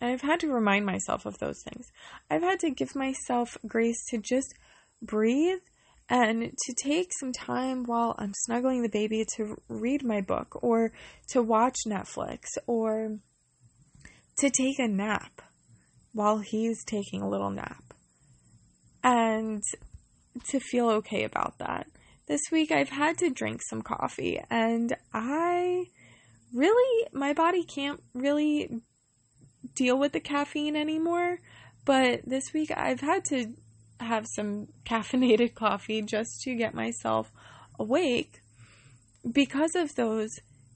And 0.00 0.10
I've 0.10 0.20
had 0.20 0.40
to 0.40 0.52
remind 0.52 0.86
myself 0.86 1.26
of 1.26 1.38
those 1.38 1.62
things. 1.62 1.86
I've 2.30 2.42
had 2.42 2.60
to 2.60 2.70
give 2.70 2.94
myself 2.94 3.56
grace 3.66 4.04
to 4.10 4.18
just 4.18 4.54
breathe 5.00 5.60
and 6.08 6.52
to 6.66 6.74
take 6.74 7.10
some 7.18 7.32
time 7.32 7.84
while 7.84 8.14
I'm 8.18 8.34
snuggling 8.34 8.82
the 8.82 8.88
baby 8.88 9.24
to 9.36 9.56
read 9.68 10.04
my 10.04 10.20
book 10.20 10.62
or 10.62 10.92
to 11.30 11.42
watch 11.42 11.76
Netflix 11.86 12.46
or 12.66 13.18
to 14.38 14.50
take 14.50 14.78
a 14.78 14.88
nap 14.88 15.42
while 16.12 16.38
he's 16.38 16.84
taking 16.84 17.22
a 17.22 17.28
little 17.28 17.50
nap 17.50 17.91
and 19.02 19.62
to 20.48 20.60
feel 20.60 20.88
okay 20.90 21.24
about 21.24 21.58
that. 21.58 21.86
This 22.26 22.40
week 22.50 22.70
I've 22.70 22.88
had 22.88 23.18
to 23.18 23.30
drink 23.30 23.62
some 23.62 23.82
coffee 23.82 24.40
and 24.50 24.96
I 25.12 25.86
really, 26.52 27.08
my 27.12 27.32
body 27.32 27.64
can't 27.64 28.02
really 28.14 28.82
deal 29.74 29.98
with 29.98 30.12
the 30.12 30.20
caffeine 30.20 30.76
anymore. 30.76 31.38
But 31.84 32.20
this 32.24 32.52
week 32.52 32.70
I've 32.74 33.00
had 33.00 33.24
to 33.26 33.54
have 34.00 34.26
some 34.34 34.68
caffeinated 34.84 35.54
coffee 35.54 36.02
just 36.02 36.42
to 36.42 36.54
get 36.54 36.74
myself 36.74 37.32
awake 37.78 38.40
because 39.30 39.74
of 39.74 39.94
those 39.94 40.30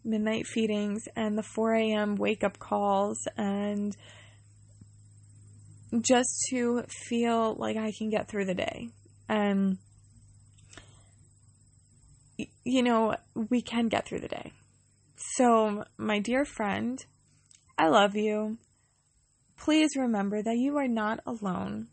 midnight 0.05 0.47
feedings 0.47 1.09
and 1.17 1.37
the 1.37 1.43
4 1.43 1.75
a.m. 1.75 2.17
wake 2.17 2.45
up 2.45 2.59
calls 2.59 3.27
and 3.37 3.97
just 6.01 6.46
to 6.51 6.85
feel 6.88 7.55
like 7.55 7.77
I 7.77 7.92
can 7.96 8.11
get 8.11 8.29
through 8.29 8.46
the 8.46 8.55
day. 8.55 8.88
Um, 9.29 9.79
and, 12.38 12.49
you 12.64 12.83
know, 12.83 13.16
we 13.35 13.62
can 13.62 13.88
get 13.88 14.07
through 14.07 14.20
the 14.20 14.29
day. 14.29 14.53
So, 15.16 15.85
my 15.96 16.18
dear 16.18 16.44
friend, 16.44 17.05
I 17.79 17.88
love 17.88 18.16
you. 18.16 18.59
Please 19.59 19.96
remember 19.96 20.42
that 20.42 20.59
you 20.59 20.77
are 20.77 20.88
not 20.88 21.20
alone. 21.27 21.88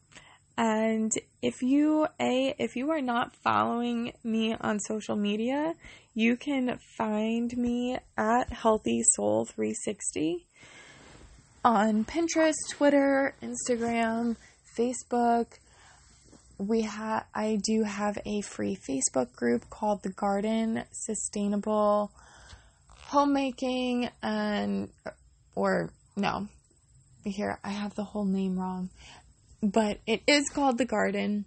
And 0.58 1.12
if 1.41 1.62
you, 1.62 2.08
A, 2.19 2.53
if 2.60 2.75
you 2.75 2.91
are 2.91 3.01
not 3.01 3.36
following 3.36 4.13
me 4.23 4.56
on 4.60 4.79
social 4.79 5.15
media, 5.15 5.73
you 6.13 6.38
can 6.38 6.77
find 6.97 7.56
me 7.58 7.97
at 8.17 8.51
Healthy 8.51 9.01
Soul 9.03 9.45
360 9.45 10.45
on 11.63 12.04
Pinterest, 12.04 12.54
Twitter, 12.71 13.36
Instagram, 13.41 14.36
Facebook. 14.78 15.47
We 16.58 16.82
have 16.82 17.26
I 17.34 17.58
do 17.63 17.84
have 17.84 18.17
a 18.26 18.41
free 18.41 18.78
Facebook 18.78 19.34
group 19.34 19.69
called 19.69 20.04
The 20.04 20.12
Garden 20.12 20.84
Sustainable 20.91 22.12
Homemaking 22.88 24.10
and 24.21 24.89
or 25.56 25.91
no. 26.15 26.47
Here 27.23 27.60
I 27.63 27.69
have 27.69 27.95
the 27.95 28.04
whole 28.04 28.26
name 28.26 28.60
wrong. 28.60 28.89
But 29.62 29.99
it 30.06 30.21
is 30.28 30.49
called 30.49 30.78
The 30.78 30.86
Garden. 30.86 31.45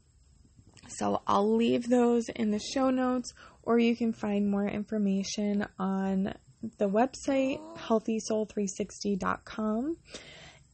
So 0.89 1.21
I'll 1.27 1.57
leave 1.57 1.89
those 1.89 2.29
in 2.35 2.51
the 2.51 2.61
show 2.61 2.91
notes 2.91 3.33
or 3.63 3.79
you 3.79 3.97
can 3.97 4.13
find 4.13 4.49
more 4.49 4.67
information 4.67 5.67
on 5.79 6.35
the 6.79 6.89
website 6.89 7.61
healthysoul360.com. 7.77 9.97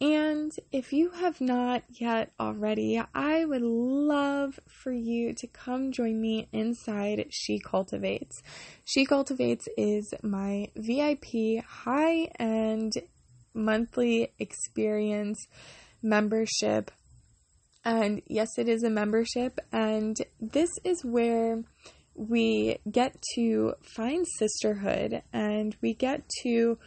And 0.00 0.50
if 0.72 0.92
you 0.92 1.11
have 1.11 1.40
not 1.40 1.85
yet 1.88 2.33
already, 2.40 3.00
I 3.14 3.44
would 3.44 3.62
love 3.62 4.59
for 4.66 4.90
you 4.90 5.33
to 5.35 5.46
come 5.46 5.92
join 5.92 6.20
me 6.20 6.48
inside 6.52 7.26
She 7.31 7.61
Cultivates. 7.61 8.42
She 8.85 9.07
Cultivates 9.07 9.68
is 9.78 10.12
my 10.20 10.66
VIP 10.74 11.62
high 11.64 12.24
end 12.40 12.94
monthly 13.55 14.33
experience 14.40 15.46
membership. 16.02 16.90
And 17.85 18.22
yes, 18.26 18.59
it 18.59 18.68
is 18.68 18.83
a 18.83 18.90
membership, 18.90 19.61
and 19.72 20.16
this 20.40 20.70
is 20.85 21.05
where 21.05 21.62
we 22.14 22.79
get 22.90 23.16
to 23.35 23.75
find 23.83 24.27
sisterhood 24.38 25.22
and 25.33 25.77
we 25.81 25.94
get 25.94 26.29
to 26.42 26.79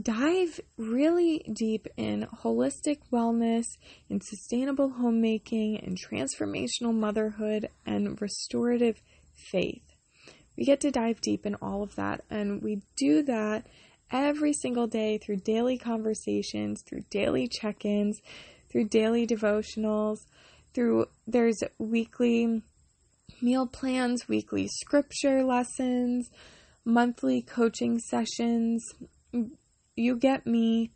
dive 0.00 0.60
really 0.76 1.44
deep 1.52 1.86
in 1.96 2.26
holistic 2.42 2.98
wellness, 3.12 3.64
in 4.08 4.20
sustainable 4.20 4.90
homemaking, 4.90 5.78
and 5.78 5.98
transformational 5.98 6.94
motherhood 6.94 7.68
and 7.84 8.20
restorative 8.20 9.02
faith. 9.50 9.82
We 10.56 10.64
get 10.64 10.80
to 10.80 10.90
dive 10.90 11.20
deep 11.20 11.46
in 11.46 11.54
all 11.56 11.82
of 11.82 11.96
that, 11.96 12.22
and 12.30 12.62
we 12.62 12.82
do 12.96 13.22
that 13.24 13.66
every 14.10 14.52
single 14.52 14.86
day 14.86 15.18
through 15.18 15.38
daily 15.38 15.78
conversations, 15.78 16.82
through 16.86 17.02
daily 17.10 17.48
check 17.48 17.84
ins, 17.84 18.20
through 18.70 18.88
daily 18.88 19.26
devotionals, 19.26 20.18
through 20.74 21.06
there's 21.26 21.62
weekly 21.78 22.62
meal 23.40 23.66
plans, 23.66 24.28
weekly 24.28 24.68
scripture 24.68 25.44
lessons, 25.44 26.30
monthly 26.84 27.42
coaching 27.42 27.98
sessions. 27.98 28.84
You 29.96 30.16
get 30.16 30.46
me 30.46 30.92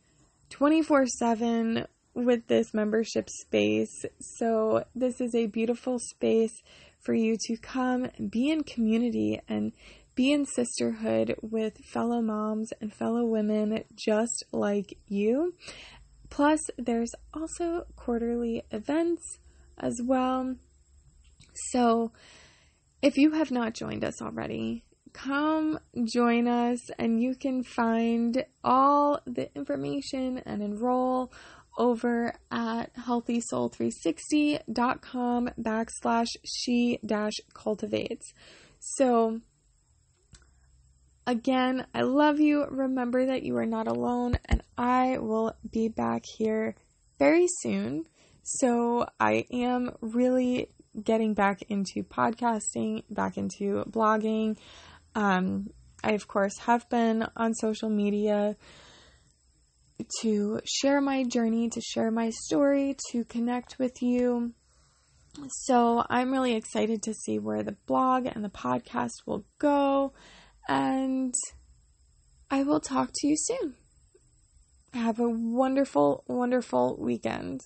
24 0.50 1.06
7 1.06 1.86
with 2.14 2.46
this 2.46 2.72
membership 2.72 3.28
space. 3.28 4.04
So, 4.20 4.84
this 4.94 5.20
is 5.20 5.34
a 5.34 5.46
beautiful 5.46 5.98
space 5.98 6.62
for 7.00 7.12
you 7.14 7.36
to 7.46 7.56
come 7.56 8.08
be 8.30 8.50
in 8.50 8.62
community 8.62 9.40
and 9.48 9.72
be 10.14 10.32
in 10.32 10.46
sisterhood 10.46 11.34
with 11.42 11.76
fellow 11.78 12.22
moms 12.22 12.72
and 12.80 12.92
fellow 12.92 13.24
women 13.24 13.84
just 13.94 14.44
like 14.52 14.96
you. 15.08 15.54
Plus, 16.30 16.60
there's 16.78 17.12
also 17.32 17.86
quarterly 17.96 18.62
events 18.70 19.38
as 19.78 20.00
well. 20.04 20.56
So, 21.54 22.12
if 23.02 23.16
you 23.16 23.32
have 23.32 23.50
not 23.50 23.74
joined 23.74 24.04
us 24.04 24.22
already, 24.22 24.84
come 25.12 25.78
join 26.04 26.48
us 26.48 26.90
and 26.98 27.22
you 27.22 27.34
can 27.34 27.62
find 27.62 28.44
all 28.62 29.20
the 29.26 29.54
information 29.54 30.38
and 30.44 30.62
enroll 30.62 31.32
over 31.76 32.34
at 32.50 32.94
healthysoul360.com 32.94 35.50
backslash 35.60 36.28
she 36.44 36.98
dash 37.04 37.34
cultivates. 37.52 38.32
So, 38.78 39.40
again, 41.26 41.86
I 41.94 42.02
love 42.02 42.40
you. 42.40 42.64
Remember 42.70 43.26
that 43.26 43.42
you 43.42 43.56
are 43.56 43.66
not 43.66 43.88
alone, 43.88 44.38
and 44.44 44.62
I 44.76 45.18
will 45.18 45.56
be 45.70 45.88
back 45.88 46.24
here 46.24 46.76
very 47.18 47.48
soon. 47.60 48.04
So, 48.42 49.06
I 49.18 49.46
am 49.50 49.96
really 50.00 50.68
getting 51.02 51.34
back 51.34 51.62
into 51.68 52.02
podcasting, 52.02 53.02
back 53.10 53.36
into 53.36 53.84
blogging. 53.90 54.56
Um, 55.14 55.70
I, 56.02 56.12
of 56.12 56.28
course, 56.28 56.58
have 56.60 56.88
been 56.90 57.26
on 57.36 57.54
social 57.54 57.88
media 57.88 58.56
to 60.20 60.60
share 60.64 61.00
my 61.00 61.24
journey, 61.24 61.68
to 61.70 61.80
share 61.80 62.10
my 62.10 62.30
story, 62.30 62.96
to 63.10 63.24
connect 63.24 63.78
with 63.78 64.02
you. 64.02 64.52
So 65.48 66.04
I'm 66.08 66.30
really 66.30 66.54
excited 66.54 67.02
to 67.04 67.14
see 67.14 67.38
where 67.38 67.62
the 67.62 67.76
blog 67.86 68.26
and 68.26 68.44
the 68.44 68.48
podcast 68.48 69.26
will 69.26 69.44
go. 69.58 70.12
And 70.68 71.34
I 72.50 72.62
will 72.62 72.80
talk 72.80 73.10
to 73.14 73.26
you 73.26 73.36
soon. 73.36 73.74
Have 74.92 75.18
a 75.18 75.28
wonderful, 75.28 76.22
wonderful 76.28 76.96
weekend. 77.00 77.62